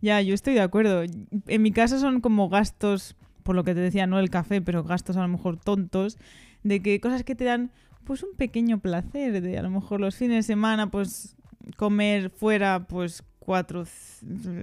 Ya, 0.02 0.22
yo 0.22 0.36
estoy 0.36 0.54
de 0.54 0.62
acuerdo. 0.62 1.04
En 1.48 1.62
mi 1.64 1.72
caso 1.72 2.00
son 2.00 2.22
como 2.22 2.50
gastos, 2.50 3.16
por 3.42 3.56
lo 3.56 3.64
que 3.64 3.74
te 3.74 3.80
decía, 3.80 4.06
no 4.06 4.20
el 4.20 4.30
café, 4.30 4.62
pero 4.62 4.84
gastos 4.84 5.18
a 5.18 5.22
lo 5.22 5.28
mejor 5.28 5.58
tontos, 5.58 6.20
de 6.64 6.82
que 6.82 7.00
cosas 7.00 7.24
que 7.24 7.34
te 7.34 7.46
dan 7.46 7.72
pues 8.08 8.24
un 8.24 8.36
pequeño 8.38 8.80
placer 8.80 9.42
de 9.42 9.58
a 9.58 9.62
lo 9.62 9.70
mejor 9.70 10.00
los 10.00 10.16
fines 10.16 10.38
de 10.38 10.44
semana 10.44 10.90
pues 10.90 11.36
comer 11.76 12.30
fuera 12.30 12.88
pues 12.88 13.22
cuatro, 13.38 13.84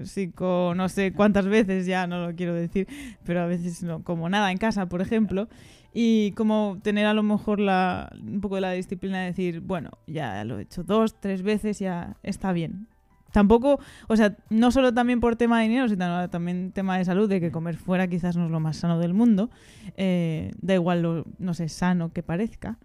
cinco, 0.04 0.72
no 0.74 0.88
sé 0.88 1.12
cuántas 1.12 1.46
veces 1.46 1.86
ya, 1.86 2.06
no 2.06 2.26
lo 2.26 2.34
quiero 2.34 2.54
decir, 2.54 2.88
pero 3.24 3.42
a 3.42 3.46
veces 3.46 3.82
no, 3.82 4.02
como 4.02 4.28
nada 4.28 4.50
en 4.50 4.58
casa, 4.58 4.86
por 4.88 5.02
ejemplo, 5.02 5.48
y 5.92 6.32
como 6.32 6.78
tener 6.82 7.06
a 7.06 7.14
lo 7.14 7.22
mejor 7.22 7.60
la, 7.60 8.10
un 8.18 8.40
poco 8.40 8.56
de 8.56 8.62
la 8.62 8.72
disciplina 8.72 9.20
de 9.20 9.26
decir, 9.26 9.60
bueno, 9.60 9.90
ya 10.06 10.42
lo 10.44 10.58
he 10.58 10.62
hecho 10.62 10.82
dos, 10.82 11.18
tres 11.20 11.42
veces, 11.42 11.78
ya 11.78 12.16
está 12.22 12.52
bien, 12.52 12.86
Tampoco, 13.34 13.80
o 14.06 14.16
sea, 14.16 14.36
no 14.48 14.70
solo 14.70 14.94
también 14.94 15.18
por 15.18 15.34
tema 15.34 15.58
de 15.58 15.64
dinero, 15.64 15.88
sino 15.88 16.30
también 16.30 16.70
tema 16.70 16.98
de 16.98 17.04
salud, 17.04 17.28
de 17.28 17.40
que 17.40 17.50
comer 17.50 17.76
fuera 17.76 18.06
quizás 18.06 18.36
no 18.36 18.44
es 18.44 18.52
lo 18.52 18.60
más 18.60 18.76
sano 18.76 19.00
del 19.00 19.12
mundo. 19.12 19.50
Eh, 19.96 20.52
da 20.62 20.74
igual 20.74 21.02
lo, 21.02 21.24
no 21.40 21.52
sé, 21.52 21.68
sano 21.68 22.12
que 22.12 22.22
parezca. 22.22 22.78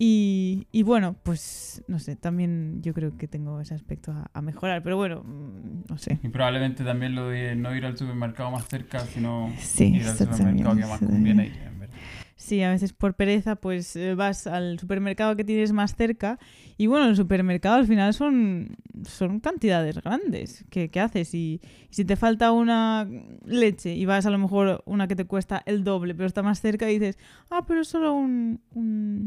Y, 0.00 0.66
y, 0.72 0.82
bueno, 0.82 1.14
pues, 1.22 1.84
no 1.86 2.00
sé, 2.00 2.16
también 2.16 2.82
yo 2.82 2.94
creo 2.94 3.16
que 3.16 3.28
tengo 3.28 3.60
ese 3.60 3.74
aspecto 3.74 4.12
a, 4.34 4.42
mejorar, 4.42 4.82
pero 4.82 4.96
bueno, 4.96 5.22
mm, 5.22 5.84
no 5.88 5.98
sé. 5.98 6.18
Y 6.20 6.28
probablemente 6.30 6.82
también 6.82 7.14
lo 7.14 7.28
de 7.28 7.54
no 7.54 7.72
ir 7.72 7.86
al 7.86 7.96
supermercado 7.96 8.50
más 8.50 8.66
cerca, 8.66 8.98
sino 8.98 9.52
ir 9.78 10.04
al 10.04 10.18
supermercado 10.18 10.74
que 10.74 10.86
más 10.86 10.98
conviene 10.98 11.46
ir. 11.46 11.71
Sí, 12.42 12.60
a 12.60 12.70
veces 12.70 12.92
por 12.92 13.14
pereza 13.14 13.54
pues 13.54 13.94
eh, 13.94 14.16
vas 14.16 14.48
al 14.48 14.76
supermercado 14.76 15.36
que 15.36 15.44
tienes 15.44 15.70
más 15.70 15.94
cerca 15.94 16.40
y 16.76 16.88
bueno, 16.88 17.06
el 17.06 17.14
supermercado 17.14 17.76
al 17.76 17.86
final 17.86 18.12
son, 18.14 18.76
son 19.04 19.38
cantidades 19.38 20.02
grandes 20.02 20.64
que, 20.68 20.90
haces 20.98 21.34
y, 21.34 21.60
si 21.90 22.04
te 22.04 22.16
falta 22.16 22.50
una 22.50 23.08
leche 23.44 23.94
y 23.94 24.06
vas 24.06 24.26
a 24.26 24.30
lo 24.30 24.38
mejor 24.38 24.82
una 24.86 25.06
que 25.06 25.14
te 25.14 25.24
cuesta 25.24 25.62
el 25.66 25.84
doble 25.84 26.16
pero 26.16 26.26
está 26.26 26.42
más 26.42 26.60
cerca 26.60 26.90
y 26.90 26.98
dices, 26.98 27.16
ah, 27.48 27.62
pero 27.64 27.82
es 27.82 27.88
solo 27.88 28.12
un... 28.12 28.58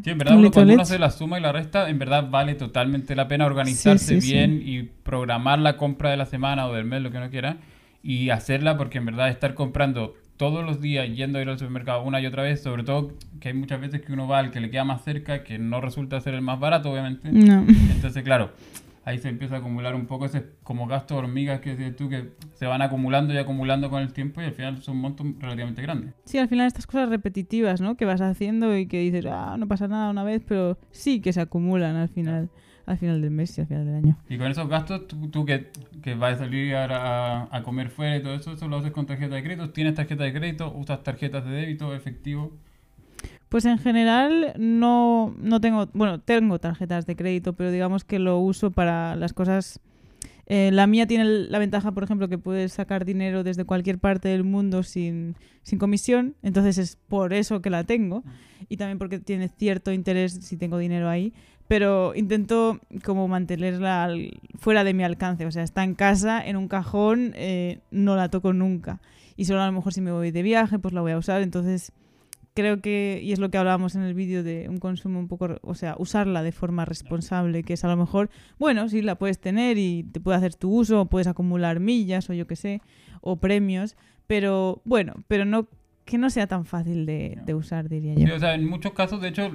sí, 0.03 0.09
en 0.09 0.17
verdad 0.17 0.35
cuando 0.51 0.73
uno 0.73 0.81
hace 0.81 0.99
la 0.99 1.09
suma 1.09 1.39
y 1.39 1.41
la 1.41 1.53
resta, 1.53 1.89
en 1.89 1.97
verdad 1.97 2.29
vale 2.29 2.55
totalmente 2.55 3.15
la 3.15 3.29
pena 3.29 3.45
organizarse 3.45 4.17
bien 4.17 4.61
y 4.61 4.83
programar 4.83 5.59
la 5.59 5.77
compra 5.77 6.11
de 6.11 6.17
la 6.17 6.25
semana 6.25 6.67
o 6.67 6.73
del 6.73 6.83
mes, 6.83 7.01
lo 7.01 7.11
que 7.11 7.17
uno 7.17 7.29
quiera 7.29 7.59
y 8.03 8.29
hacerla 8.29 8.77
porque 8.77 8.97
en 8.97 9.05
verdad 9.05 9.29
estar 9.29 9.53
comprando 9.55 10.15
todos 10.37 10.65
los 10.65 10.81
días 10.81 11.09
yendo 11.15 11.39
a 11.39 11.41
ir 11.41 11.49
al 11.49 11.57
supermercado 11.57 12.03
una 12.03 12.19
y 12.19 12.25
otra 12.25 12.43
vez, 12.43 12.61
sobre 12.61 12.83
todo 12.83 13.13
que 13.39 13.49
hay 13.49 13.53
muchas 13.53 13.79
veces 13.79 14.01
que 14.01 14.13
uno 14.13 14.27
va 14.27 14.39
al 14.39 14.51
que 14.51 14.59
le 14.59 14.69
queda 14.69 14.83
más 14.83 15.03
cerca, 15.03 15.43
que 15.43 15.57
no 15.59 15.81
resulta 15.81 16.19
ser 16.21 16.33
el 16.33 16.41
más 16.41 16.59
barato, 16.59 16.91
obviamente. 16.91 17.31
No. 17.31 17.65
Entonces, 17.93 18.23
claro, 18.23 18.51
ahí 19.05 19.19
se 19.19 19.29
empieza 19.29 19.55
a 19.55 19.57
acumular 19.59 19.95
un 19.95 20.07
poco 20.07 20.25
ese 20.25 20.43
como 20.63 20.87
gasto 20.87 21.13
de 21.13 21.19
hormigas 21.21 21.61
que 21.61 21.75
decías 21.75 21.95
tú, 21.95 22.09
que 22.09 22.31
se 22.53 22.65
van 22.65 22.81
acumulando 22.81 23.33
y 23.33 23.37
acumulando 23.37 23.89
con 23.89 24.01
el 24.01 24.11
tiempo 24.11 24.41
y 24.41 24.45
al 24.45 24.53
final 24.53 24.81
son 24.81 24.97
montos 24.97 25.27
relativamente 25.39 25.81
grandes. 25.81 26.13
Sí, 26.25 26.37
al 26.39 26.49
final 26.49 26.67
estas 26.67 26.87
cosas 26.87 27.09
repetitivas, 27.09 27.79
¿no? 27.79 27.95
Que 27.95 28.05
vas 28.05 28.21
haciendo 28.21 28.75
y 28.77 28.87
que 28.87 28.99
dices, 28.99 29.25
ah, 29.29 29.55
no 29.57 29.67
pasa 29.67 29.87
nada 29.87 30.09
una 30.09 30.23
vez, 30.23 30.43
pero 30.45 30.77
sí 30.91 31.21
que 31.21 31.31
se 31.31 31.41
acumulan 31.41 31.95
al 31.95 32.09
final, 32.09 32.49
al 32.85 32.97
final 32.97 33.21
del 33.21 33.31
mes 33.31 33.57
y 33.57 33.61
al 33.61 33.67
final 33.67 33.85
del 33.85 33.95
año. 33.95 34.17
Y 34.29 34.37
con 34.37 34.51
esos 34.51 34.67
gastos, 34.67 35.07
tú, 35.07 35.29
tú 35.29 35.45
que, 35.45 35.71
que 36.03 36.15
vas 36.15 36.35
a 36.35 36.37
salir 36.39 36.75
a, 36.75 37.61
comer 37.63 37.89
fuera 37.89 38.17
y 38.17 38.21
todo 38.21 38.35
eso, 38.35 38.53
eso 38.53 38.67
lo 38.67 38.77
haces 38.77 38.91
con 38.91 39.05
tarjeta 39.05 39.35
de 39.35 39.43
crédito. 39.43 39.69
¿Tienes 39.71 39.95
tarjeta 39.95 40.23
de 40.23 40.33
crédito? 40.33 40.71
¿Usas 40.75 41.03
tarjetas 41.03 41.45
de 41.45 41.51
débito, 41.51 41.95
efectivo? 41.95 42.51
Pues 43.49 43.65
en 43.65 43.77
general 43.77 44.53
no, 44.57 45.35
no 45.39 45.61
tengo, 45.61 45.87
bueno, 45.93 46.19
tengo 46.19 46.59
tarjetas 46.59 47.05
de 47.05 47.15
crédito, 47.15 47.53
pero 47.53 47.71
digamos 47.71 48.03
que 48.03 48.19
lo 48.19 48.39
uso 48.39 48.71
para 48.71 49.15
las 49.15 49.33
cosas... 49.33 49.79
eh, 50.45 50.71
la 50.71 50.87
mía 50.87 51.07
tiene 51.07 51.25
la 51.25 51.59
ventaja, 51.59 51.91
por 51.91 52.03
ejemplo, 52.03 52.27
que 52.27 52.37
puedes 52.37 52.73
sacar 52.73 53.05
dinero 53.05 53.43
desde 53.43 53.63
cualquier 53.63 53.97
parte 53.97 54.29
del 54.29 54.43
mundo 54.43 54.83
sin, 54.83 55.35
sin 55.63 55.79
comisión, 55.79 56.35
entonces 56.43 56.77
es 56.77 56.97
por 57.07 57.33
eso 57.33 57.61
que 57.61 57.69
la 57.69 57.83
tengo 57.83 58.23
y 58.69 58.77
también 58.77 58.97
porque 58.97 59.19
tiene 59.19 59.47
cierto 59.47 59.91
interés 59.91 60.33
si 60.41 60.57
tengo 60.57 60.77
dinero 60.77 61.09
ahí, 61.09 61.33
pero 61.67 62.13
intento 62.15 62.79
como 63.03 63.27
mantenerla 63.27 64.03
al- 64.03 64.39
fuera 64.57 64.83
de 64.83 64.93
mi 64.93 65.03
alcance, 65.03 65.45
o 65.45 65.51
sea, 65.51 65.63
está 65.63 65.83
en 65.83 65.95
casa, 65.95 66.45
en 66.45 66.57
un 66.57 66.67
cajón, 66.67 67.31
eh, 67.35 67.79
no 67.91 68.15
la 68.15 68.29
toco 68.29 68.53
nunca. 68.53 69.01
Y 69.35 69.45
solo 69.45 69.61
a 69.61 69.65
lo 69.65 69.71
mejor 69.71 69.93
si 69.93 70.01
me 70.01 70.11
voy 70.11 70.31
de 70.31 70.41
viaje 70.43 70.79
pues 70.79 70.93
la 70.93 71.01
voy 71.01 71.11
a 71.11 71.17
usar, 71.17 71.41
entonces 71.41 71.91
creo 72.53 72.79
que, 72.81 73.19
y 73.21 73.33
es 73.33 73.39
lo 73.39 73.49
que 73.49 73.57
hablábamos 73.57 73.95
en 73.95 74.03
el 74.03 74.13
vídeo 74.13 74.41
de 74.41 74.69
un 74.69 74.77
consumo 74.77 75.19
un 75.19 75.27
poco, 75.27 75.57
o 75.61 75.75
sea, 75.75 75.95
usarla 75.97 76.41
de 76.41 76.53
forma 76.53 76.85
responsable, 76.85 77.63
que 77.63 77.73
es 77.73 77.83
a 77.83 77.89
lo 77.89 77.97
mejor, 77.97 78.29
bueno, 78.57 78.87
sí, 78.87 79.01
la 79.01 79.15
puedes 79.15 79.39
tener 79.39 79.77
y 79.77 80.03
te 80.03 80.21
puede 80.21 80.37
hacer 80.37 80.55
tu 80.55 80.71
uso, 80.73 81.01
o 81.01 81.05
puedes 81.07 81.27
acumular 81.27 81.81
millas 81.81 82.29
o 82.29 82.33
yo 82.33 82.47
qué 82.47 82.55
sé, 82.55 82.81
o 83.19 83.35
premios, 83.37 83.97
pero 84.27 84.81
bueno, 84.85 85.15
pero 85.27 85.43
no 85.43 85.67
que 86.05 86.17
no 86.17 86.29
sea 86.29 86.47
tan 86.47 86.65
fácil 86.65 87.05
de, 87.07 87.39
de 87.45 87.53
usar, 87.55 87.89
diría 87.89 88.13
Sí, 88.15 88.25
yo. 88.25 88.35
o 88.35 88.39
sea, 88.39 88.53
en 88.53 88.65
muchos 88.69 88.93
casos, 88.93 89.19
de 89.21 89.27
hecho, 89.29 89.51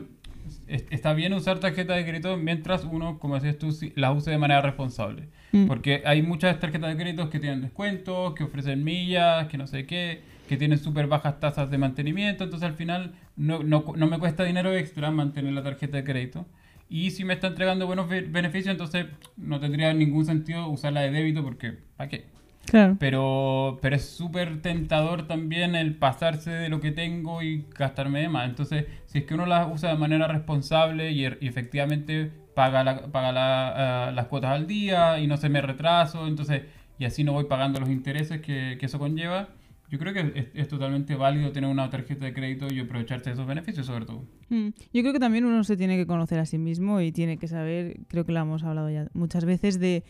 está 0.90 1.12
bien 1.14 1.32
usar 1.32 1.58
tarjeta 1.58 1.94
de 1.94 2.04
crédito 2.04 2.36
mientras 2.36 2.84
uno, 2.84 3.18
como 3.18 3.34
decías 3.34 3.58
tú, 3.58 3.68
las 3.96 4.16
use 4.16 4.30
de 4.30 4.38
manera 4.38 4.60
responsable. 4.62 5.28
Mm. 5.52 5.66
Porque 5.66 6.02
hay 6.04 6.22
muchas 6.22 6.58
tarjetas 6.60 6.90
de 6.90 7.02
crédito 7.02 7.28
que 7.30 7.40
tienen 7.40 7.60
descuentos, 7.62 8.34
que 8.34 8.44
ofrecen 8.44 8.84
millas, 8.84 9.48
que 9.48 9.58
no 9.58 9.66
sé 9.66 9.86
qué, 9.86 10.20
que 10.48 10.56
tienen 10.56 10.78
súper 10.78 11.06
bajas 11.06 11.40
tasas 11.40 11.70
de 11.70 11.78
mantenimiento. 11.78 12.44
Entonces 12.44 12.68
al 12.68 12.74
final 12.76 13.12
no, 13.36 13.62
no, 13.62 13.84
no 13.96 14.06
me 14.06 14.18
cuesta 14.18 14.44
dinero 14.44 14.72
extra 14.74 15.10
mantener 15.10 15.52
la 15.52 15.62
tarjeta 15.62 15.96
de 15.96 16.04
crédito. 16.04 16.46
Y 16.88 17.10
si 17.12 17.24
me 17.24 17.34
está 17.34 17.46
entregando 17.46 17.86
buenos 17.86 18.08
be- 18.08 18.22
beneficios, 18.22 18.72
entonces 18.72 19.06
no 19.36 19.60
tendría 19.60 19.92
ningún 19.94 20.24
sentido 20.26 20.68
usarla 20.68 21.02
de 21.02 21.10
débito 21.12 21.42
porque 21.44 21.74
¿para 21.96 22.08
qué? 22.08 22.24
Claro. 22.66 22.96
Pero, 23.00 23.78
pero 23.82 23.96
es 23.96 24.04
súper 24.08 24.62
tentador 24.62 25.26
también 25.26 25.74
el 25.74 25.96
pasarse 25.96 26.50
de 26.50 26.68
lo 26.68 26.78
que 26.80 26.92
tengo 26.92 27.42
y 27.42 27.64
gastarme 27.76 28.20
de 28.20 28.28
más. 28.28 28.48
Entonces, 28.48 28.86
si 29.06 29.18
es 29.18 29.24
que 29.24 29.34
uno 29.34 29.44
las 29.46 29.68
usa 29.72 29.90
de 29.90 29.96
manera 29.98 30.28
responsable 30.28 31.10
y, 31.10 31.24
er- 31.24 31.38
y 31.40 31.48
efectivamente 31.48 32.30
paga, 32.54 32.84
la- 32.84 33.06
paga 33.10 33.32
la- 33.32 34.08
ah, 34.08 34.12
las 34.12 34.26
cuotas 34.26 34.50
al 34.52 34.66
día 34.66 35.18
y 35.18 35.26
no 35.26 35.36
se 35.36 35.48
me 35.48 35.60
retraso, 35.62 36.26
entonces, 36.28 36.62
y 36.98 37.04
así 37.06 37.24
no 37.24 37.32
voy 37.32 37.44
pagando 37.44 37.80
los 37.80 37.88
intereses 37.88 38.40
que, 38.40 38.76
que 38.78 38.86
eso 38.86 38.98
conlleva, 39.00 39.48
yo 39.88 39.98
creo 39.98 40.12
que 40.12 40.20
es, 40.36 40.46
es 40.54 40.68
totalmente 40.68 41.16
válido 41.16 41.50
tener 41.50 41.68
una 41.68 41.90
tarjeta 41.90 42.24
de 42.26 42.32
crédito 42.32 42.72
y 42.72 42.78
aprovecharse 42.78 43.30
de 43.30 43.34
esos 43.34 43.46
beneficios 43.48 43.86
sobre 43.86 44.04
todo. 44.06 44.24
Mm, 44.50 44.68
Yo 44.92 45.00
creo 45.02 45.12
que 45.12 45.18
también 45.18 45.44
uno 45.44 45.64
se 45.64 45.76
tiene 45.76 45.96
que 45.96 46.06
conocer 46.06 46.38
a 46.38 46.46
sí 46.46 46.58
mismo 46.58 47.00
y 47.00 47.10
tiene 47.10 47.36
que 47.38 47.48
saber, 47.48 47.96
creo 48.06 48.24
que 48.24 48.30
lo 48.30 48.38
hemos 48.40 48.62
hablado 48.62 48.88
ya 48.90 49.08
muchas 49.14 49.44
veces, 49.44 49.80
de 49.80 49.96
eh, 49.96 50.04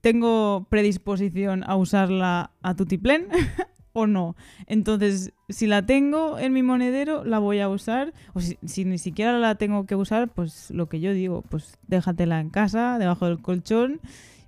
tengo 0.00 0.66
predisposición 0.70 1.64
a 1.64 1.76
usarla 1.76 2.50
a 2.62 2.74
tutiplén 2.74 3.28
o 3.92 4.06
no. 4.06 4.36
Entonces, 4.66 5.32
si 5.48 5.66
la 5.66 5.84
tengo 5.86 6.38
en 6.38 6.52
mi 6.52 6.62
monedero, 6.62 7.24
la 7.24 7.38
voy 7.38 7.60
a 7.60 7.68
usar. 7.68 8.12
O 8.34 8.40
si, 8.40 8.58
si 8.64 8.84
ni 8.84 8.98
siquiera 8.98 9.38
la 9.38 9.54
tengo 9.56 9.86
que 9.86 9.96
usar, 9.96 10.28
pues 10.28 10.70
lo 10.70 10.88
que 10.88 11.00
yo 11.00 11.12
digo, 11.12 11.42
pues 11.48 11.78
déjatela 11.88 12.40
en 12.40 12.50
casa, 12.50 12.98
debajo 12.98 13.26
del 13.26 13.40
colchón 13.40 14.00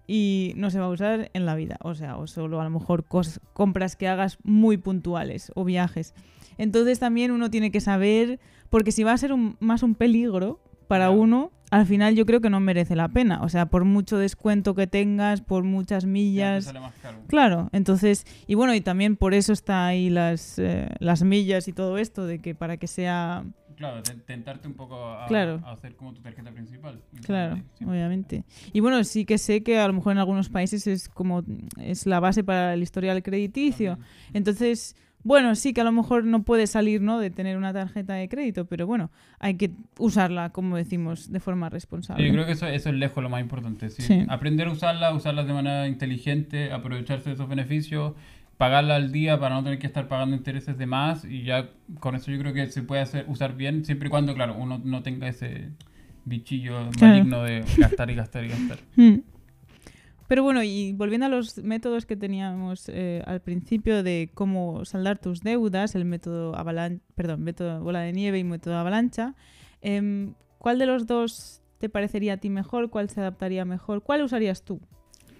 y 0.07 0.53
no 0.57 0.71
se 0.71 0.79
va 0.81 0.87
a 0.87 0.91
usar 0.91 1.31
en 1.33 1.47
la 1.47 1.55
vida. 1.55 1.79
O 1.83 1.95
sea, 1.95 2.17
o 2.19 2.27
solo 2.27 2.61
a 2.61 2.65
lo 2.65 2.71
mejor 2.71 3.05
cos- 3.05 3.41
compras 3.53 3.97
que 3.97 4.09
hagas 4.09 4.39
muy 4.43 4.77
puntuales 4.77 5.51
o 5.55 5.65
viajes. 5.65 6.15
Entonces 6.59 6.99
también 6.99 7.31
uno 7.31 7.51
tiene 7.51 7.71
que 7.71 7.81
saber, 7.81 8.39
porque 8.69 8.93
si 8.93 9.05
va 9.05 9.13
a 9.13 9.19
ser 9.19 9.33
un- 9.33 9.57
más 9.61 9.83
un 9.83 9.95
peligro 9.95 10.61
para 10.87 11.11
uno, 11.11 11.51
al 11.73 11.87
final 11.87 12.15
yo 12.15 12.27
creo 12.27 12.41
que 12.41 12.51
no 12.51 12.61
merece 12.61 12.95
la 12.95 13.09
pena. 13.09 13.43
O 13.43 13.49
sea, 13.49 13.67
por 13.67 13.85
mucho 13.85 14.19
descuento 14.19 14.75
que 14.75 14.87
tengas, 14.87 15.41
por 15.41 15.65
muchas 15.65 16.05
millas. 16.05 16.65
sale 16.67 16.81
más 16.81 16.95
caro. 17.03 17.19
Claro, 17.27 17.69
entonces, 17.73 18.25
y 18.47 18.55
bueno, 18.55 18.75
y 18.75 18.81
también 18.81 19.17
por 19.17 19.35
eso 19.35 19.53
está 19.53 19.87
ahí 19.87 20.11
las, 20.11 20.59
eh, 20.59 20.89
las 21.01 21.23
millas 21.23 21.69
y 21.69 21.73
todo 21.73 21.99
esto, 21.99 22.27
de 22.27 22.39
que 22.41 22.55
para 22.55 22.77
que 22.77 22.87
sea, 22.87 23.45
Claro, 23.77 24.03
te- 24.03 24.15
tentarte 24.15 24.69
un 24.69 24.75
poco 24.75 24.95
a, 25.03 25.27
Claro. 25.27 25.61
a 25.65 25.73
hacer 25.73 25.97
como 25.97 26.13
tu 26.13 26.21
tarjeta 26.21 26.51
principal. 26.53 27.01
claro, 27.25 27.57
Sí. 27.79 27.85
obviamente. 27.87 28.45
Y 28.73 28.81
bueno, 28.81 29.03
sí 29.03 29.25
que 29.25 29.39
sé 29.39 29.63
que 29.63 29.79
a 29.81 29.87
lo 29.89 29.95
mejor 29.95 30.13
en 30.13 30.19
algunos 30.19 30.51
países 30.51 30.87
es 30.87 31.09
como, 31.09 31.43
es 31.81 32.07
la 32.07 32.21
base 32.21 32.45
para 32.45 32.75
el 32.75 32.83
historial 32.83 33.23
crediticio. 33.23 33.93
También. 33.97 34.09
Entonces, 34.35 34.95
bueno, 35.25 35.55
sí 35.55 35.73
que 35.73 35.81
a 35.81 35.85
lo 35.85 35.93
mejor 35.93 36.25
no 36.25 36.43
puede 36.43 36.67
salir, 36.67 37.01
¿no? 37.01 37.19
De 37.19 37.31
tener 37.31 37.57
una 37.57 37.73
tarjeta 37.73 38.15
de 38.15 38.29
crédito, 38.29 38.65
pero 38.67 38.87
bueno, 38.87 39.11
hay 39.39 39.55
que 39.55 39.71
usarla, 39.99 40.51
como 40.51 40.77
decimos, 40.77 41.31
de 41.31 41.41
forma 41.41 41.69
responsable. 41.69 42.27
Yo 42.27 42.33
creo 42.33 42.47
que 42.47 42.53
eso, 42.53 42.67
eso 42.67 42.89
es 42.89 42.95
lejos 42.97 43.23
lo 43.23 43.29
más 43.31 43.41
importante. 43.41 43.91
¿sí? 43.91 44.03
Sí. 44.03 44.25
Aprender 44.29 44.67
a 44.69 44.73
usarla, 44.73 45.15
usarla 45.15 45.45
de 45.45 45.53
manera 45.53 45.87
inteligente, 45.87 46.73
aprovecharse 46.73 47.31
de 47.31 47.35
esos 47.35 47.49
beneficios, 47.49 48.15
pagarla 48.57 48.97
al 48.97 49.11
día 49.13 49.39
para 49.41 49.55
no 49.55 49.63
tener 49.65 49.79
que 49.79 49.87
estar 49.87 50.09
pagando 50.09 50.37
intereses 50.37 50.79
de 50.79 50.87
más 50.87 51.25
y 51.25 51.43
ya 51.43 51.71
con 52.01 52.15
eso 52.15 52.31
yo 52.31 52.39
creo 52.39 52.53
que 52.53 52.67
se 52.69 52.83
puede 52.83 53.03
hacer 53.03 53.25
usar 53.29 53.57
bien, 53.57 53.85
siempre 53.85 54.09
y 54.09 54.11
cuando, 54.11 54.35
claro, 54.35 54.55
uno 54.57 54.81
no 54.85 55.03
tenga 55.03 55.29
ese 55.29 55.71
bichillo 56.25 56.89
Claro. 56.91 57.15
maligno 57.15 57.43
de 57.43 57.65
gastar 57.79 58.11
y 58.11 58.15
gastar 58.15 58.45
y 58.45 58.49
gastar. 58.49 58.79
Pero 60.29 60.43
bueno, 60.43 60.63
y 60.63 60.93
volviendo 60.93 61.27
a 61.27 61.29
los 61.29 61.59
métodos 61.59 62.07
que 62.07 62.17
teníamos 62.17 62.89
eh, 62.89 63.23
al 63.27 63.41
principio 63.41 64.03
de 64.03 64.31
cómo 64.35 64.85
saldar 64.85 65.19
tus 65.19 65.41
deudas, 65.41 65.95
el 65.95 66.05
método 66.05 66.55
perdón, 67.15 67.43
método 67.43 67.81
bola 67.83 68.01
de 68.01 68.13
nieve 68.13 68.39
y 68.39 68.45
método 68.45 68.77
avalancha, 68.77 69.35
em, 69.81 70.35
¿cuál 70.59 70.79
de 70.79 70.87
los 70.87 71.07
dos 71.07 71.61
te 71.79 71.89
parecería 71.89 72.35
a 72.35 72.37
ti 72.37 72.49
mejor? 72.49 72.91
¿Cuál 72.91 73.11
se 73.11 73.21
adaptaría 73.21 73.65
mejor? 73.65 74.03
¿Cuál 74.03 74.23
usarías 74.23 74.63
tú? 74.63 74.81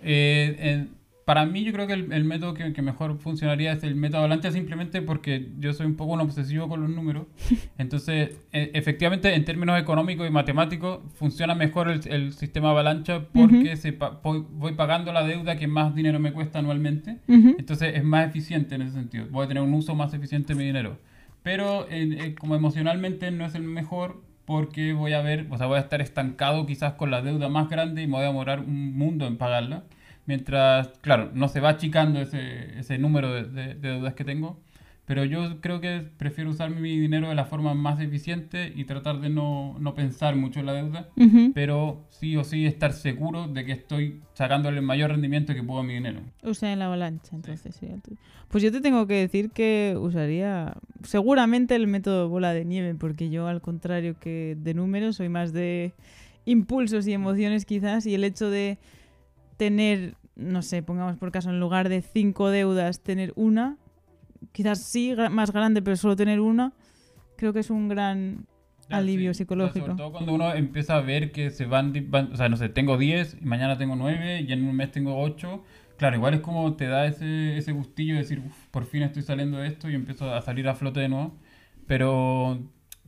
Eh, 0.03 0.57
eh, 0.59 0.87
para 1.25 1.47
mí 1.47 1.63
yo 1.65 1.73
creo 1.73 1.87
que 1.87 1.93
el, 1.93 2.13
el 2.13 2.25
método 2.25 2.55
que, 2.55 2.73
que 2.73 2.83
mejor 2.83 3.19
funcionaría 3.19 3.73
es 3.73 3.83
el 3.85 3.95
método 3.95 4.19
avalancha 4.21 4.51
simplemente 4.51 5.03
porque 5.03 5.49
yo 5.59 5.73
soy 5.73 5.87
un 5.87 5.95
poco 5.97 6.13
un 6.15 6.21
obsesivo 6.21 6.69
con 6.69 6.81
los 6.81 6.91
números. 6.91 7.27
Entonces, 7.79 8.41
e- 8.53 8.71
efectivamente, 8.75 9.35
en 9.35 9.45
términos 9.45 9.81
económicos 9.81 10.27
y 10.27 10.31
matemáticos, 10.31 11.01
funciona 11.15 11.55
mejor 11.55 11.89
el, 11.91 12.01
el 12.09 12.33
sistema 12.33 12.71
avalancha 12.71 13.27
porque 13.33 13.73
Ujú. 13.73 13.77
se 13.77 13.93
pa- 13.93 14.21
voy, 14.23 14.45
voy 14.51 14.73
pagando 14.75 15.13
la 15.13 15.25
deuda 15.25 15.57
que 15.57 15.67
más 15.67 15.95
dinero 15.95 16.19
me 16.19 16.33
cuesta 16.33 16.59
anualmente. 16.59 17.19
Ujú. 17.29 17.55
Entonces 17.59 17.95
es 17.97 18.05
más 18.05 18.29
eficiente 18.29 18.75
en 18.75 18.83
ese 18.83 18.93
sentido. 18.95 19.27
Voy 19.31 19.45
a 19.45 19.49
tener 19.49 19.63
un 19.63 19.73
uso 19.75 19.95
más 19.95 20.13
eficiente 20.15 20.55
de 20.55 20.59
mi 20.59 20.65
dinero. 20.65 20.99
Pero 21.43 21.87
eh, 21.91 22.35
como 22.39 22.55
emocionalmente 22.55 23.31
no 23.33 23.45
es 23.45 23.55
el 23.55 23.63
mejor 23.63 24.23
porque 24.45 24.93
voy 24.93 25.13
a 25.13 25.23
ver, 25.23 25.47
o 25.51 25.59
sea, 25.59 25.67
voy 25.67 25.77
a 25.77 25.81
estar 25.81 26.01
estancado 26.01 26.67
quizás 26.67 26.95
con 26.95 27.11
la 27.11 27.23
deuda 27.23 27.49
más 27.49 27.69
grande 27.69 28.03
y 28.03 28.07
me 28.07 28.15
voy 28.15 28.23
a 28.23 28.27
demorar 28.27 28.61
un 28.61 28.97
mundo 28.97 29.27
en 29.27 29.37
pagarla. 29.39 29.85
Mientras, 30.27 30.89
claro, 31.01 31.31
no 31.35 31.49
se 31.49 31.61
va 31.61 31.71
achicando 31.71 32.21
ese, 32.21 32.79
ese 32.79 32.99
número 32.99 33.33
de, 33.33 33.45
de- 33.45 33.75
de 33.75 33.89
deudas 33.91 34.15
que 34.15 34.25
tengo. 34.25 34.61
Pero 35.05 35.25
yo 35.25 35.61
creo 35.61 35.81
que 35.81 36.07
prefiero 36.17 36.51
usar 36.51 36.71
mi 36.71 36.97
dinero 36.97 37.29
de 37.29 37.35
la 37.35 37.45
forma 37.45 37.75
más 37.75 37.99
eficiente 38.01 38.73
y 38.75 38.85
tratar 38.85 39.21
de 39.21 39.31
no, 39.31 39.77
no 39.81 39.97
pensar 39.97 40.37
mucho 40.37 40.61
en 40.61 40.67
la 40.67 40.75
deuda 40.75 41.09
Ujú. 41.17 41.51
pero 41.53 42.07
sí 42.11 42.37
o 42.37 42.45
sí 42.45 42.67
estar 42.67 42.93
seguro 42.93 43.49
de 43.49 43.65
que 43.65 43.73
estoy 43.73 44.21
sacándole 44.35 44.79
el 44.79 44.85
mayor 44.85 45.11
rendimiento 45.11 45.55
que 45.55 45.63
puedo 45.65 45.81
a 45.81 45.83
mi 45.83 45.95
dinero. 45.95 46.21
Usa 46.45 46.75
la 46.77 46.87
avalancha, 46.87 47.35
entonces 47.35 47.83
el 47.83 48.01
tuyo. 48.01 48.17
Pues 48.49 48.63
yo 48.63 48.71
te 48.71 48.81
tengo 48.81 49.09
que 49.09 49.15
decir 49.15 49.51
que 49.51 49.97
usaría 49.99 50.75
seguramente 51.03 51.75
el 51.75 51.89
método 51.89 52.29
bola 52.29 52.55
de 52.55 52.65
nieve, 52.65 52.95
porque 52.95 53.29
yo 53.29 53.49
al 53.49 53.61
contrario 53.61 54.15
que 54.21 54.57
de 54.57 54.73
números 54.73 55.17
soy 55.17 55.29
más 55.29 55.53
de 55.53 55.95
impulsos 56.45 57.09
y 57.09 57.13
emociones 57.13 57.65
quizás, 57.67 58.07
y 58.07 58.15
el 58.15 58.23
hecho 58.23 58.51
de 58.51 58.79
tener, 59.63 60.17
no 60.35 60.61
sé, 60.63 60.83
pongamos 60.83 61.17
por 61.19 61.31
caso, 61.31 61.51
en 61.51 61.61
lugar 61.61 61.89
de 61.89 62.03
cinco 62.03 62.51
deudas, 62.51 63.01
tener 63.01 63.33
una, 63.37 63.77
quizás 64.51 64.81
sí, 64.83 65.15
más 65.31 65.53
grande, 65.53 65.83
pero 65.83 65.97
solo 65.97 66.17
tener 66.17 66.41
una, 66.41 66.73
creo 67.37 67.53
que 67.53 67.61
es 67.61 67.71
un 67.71 67.89
gran 67.89 68.47
alivio 68.91 69.33
Sí, 69.35 69.39
psicológico. 69.39 69.87
sobre 69.87 69.97
todo 69.99 70.11
cuando 70.11 70.35
uno 70.35 70.53
empieza 70.53 70.97
a 70.97 71.01
ver 71.01 71.31
que 71.31 71.51
se 71.51 71.67
van, 71.67 71.93
van- 72.11 72.33
o 72.33 72.37
sea, 72.37 72.49
no 72.49 72.57
sé, 72.57 72.71
tengo 72.71 72.99
10 72.99 73.37
y 73.41 73.45
mañana 73.45 73.79
tengo 73.79 73.95
9 73.95 74.41
y 74.41 74.53
en 74.53 74.65
un 74.65 74.75
mes 74.75 74.91
tengo 74.91 75.21
8, 75.21 75.63
Claro, 75.99 76.17
igual 76.17 76.35
es 76.35 76.41
como 76.41 76.75
te 76.75 76.87
da 76.87 77.07
ese, 77.07 77.57
ese 77.57 77.71
gustillo 77.71 78.15
de 78.15 78.21
decir, 78.23 78.41
"Uf, 78.45 78.67
por 78.73 78.85
fin 78.87 79.03
estoy 79.05 79.23
saliendo 79.23 79.59
de 79.59 79.69
esto 79.69 79.89
y 79.89 79.95
empiezo 79.95 80.35
a 80.35 80.43
salir 80.43 80.67
a 80.67 80.75
flote 80.75 80.99
de 80.99 81.09
nuevo. 81.09 81.37
Pero, 81.87 82.59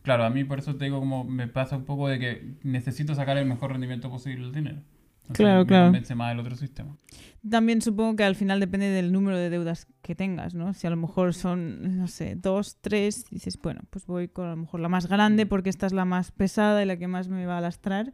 claro, 0.03 0.23
a 0.25 0.31
mí 0.31 0.45
por 0.45 0.61
eso 0.61 0.77
te 0.77 0.85
digo 0.85 1.01
como 1.01 1.25
me 1.25 1.49
pasa 1.49 1.77
un 1.77 1.85
poco 1.87 2.07
de 2.09 2.21
que 2.21 2.55
necesito 2.63 3.15
sacar 3.17 3.37
el 3.37 3.47
mejor 3.47 3.73
rendimiento 3.73 4.09
posible 4.11 4.45
del 4.45 4.53
dinero. 4.55 4.79
Entonces, 5.26 5.45
Claro, 5.45 5.61
me 5.61 5.66
claro. 5.66 5.87
convence 5.87 6.14
más 6.14 6.33
el 6.33 6.40
otro 6.40 6.54
sistema. 6.57 6.97
También 7.49 7.81
supongo 7.83 8.16
que 8.16 8.25
al 8.25 8.35
final 8.37 8.61
depende 8.61 8.87
del 8.88 9.12
número 9.12 9.37
de 9.37 9.50
deudas 9.50 9.87
que 10.02 10.14
tengas, 10.14 10.54
¿no? 10.54 10.73
Si 10.75 10.87
a 10.87 10.90
lo 10.90 10.97
mejor 10.97 11.35
son, 11.35 11.97
no 11.99 12.07
sé, 12.09 12.37
dos, 12.37 12.78
tres, 12.81 13.25
dices, 13.31 13.59
bueno, 13.61 13.81
pues 13.90 14.07
voy 14.07 14.28
con 14.28 14.47
a 14.47 14.50
lo 14.50 14.57
mejor 14.57 14.81
la 14.81 14.88
más 14.88 15.07
grande 15.07 15.45
porque 15.47 15.71
esta 15.71 15.87
es 15.87 15.93
la 15.93 16.04
más 16.04 16.31
pesada 16.31 16.83
y 16.83 16.87
la 16.87 16.97
que 16.97 17.09
más 17.09 17.28
me 17.28 17.45
va 17.47 17.59
a 17.59 17.61
lastrar. 17.61 18.12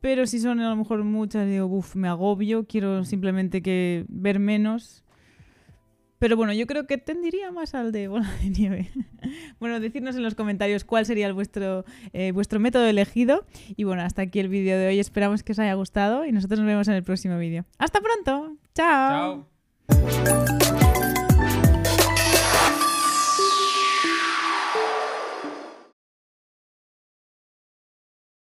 Pero 0.00 0.26
si 0.26 0.38
son 0.38 0.60
a 0.60 0.68
lo 0.68 0.76
mejor 0.76 1.02
muchas, 1.04 1.46
digo, 1.48 1.66
uff, 1.66 1.96
me 1.96 2.08
agobio, 2.08 2.66
quiero 2.66 3.04
simplemente 3.04 3.62
que 3.62 4.04
ver 4.08 4.38
menos. 4.38 5.02
Pero 6.18 6.36
bueno, 6.36 6.52
yo 6.52 6.66
creo 6.66 6.86
que 6.86 6.98
tendiría 6.98 7.50
más 7.50 7.74
al 7.74 7.92
de 7.92 8.08
bola 8.08 8.30
de 8.42 8.50
nieve. 8.50 8.90
bueno, 9.60 9.80
decirnos 9.80 10.16
en 10.16 10.22
los 10.22 10.34
comentarios 10.34 10.84
cuál 10.84 11.06
sería 11.06 11.32
vuestro, 11.32 11.84
eh, 12.12 12.32
vuestro 12.32 12.60
método 12.60 12.86
elegido. 12.86 13.46
Y 13.76 13.84
bueno, 13.84 14.02
hasta 14.02 14.22
aquí 14.22 14.40
el 14.40 14.48
vídeo 14.48 14.78
de 14.78 14.88
hoy. 14.88 14.98
Esperamos 14.98 15.42
que 15.42 15.52
os 15.52 15.58
haya 15.58 15.74
gustado 15.74 16.24
y 16.24 16.32
nosotros 16.32 16.60
nos 16.60 16.66
vemos 16.66 16.88
en 16.88 16.94
el 16.94 17.02
próximo 17.02 17.38
vídeo. 17.38 17.64
¡Hasta 17.78 18.00
pronto! 18.00 18.56
¡Chao! 18.74 19.46
Chao. 19.88 20.85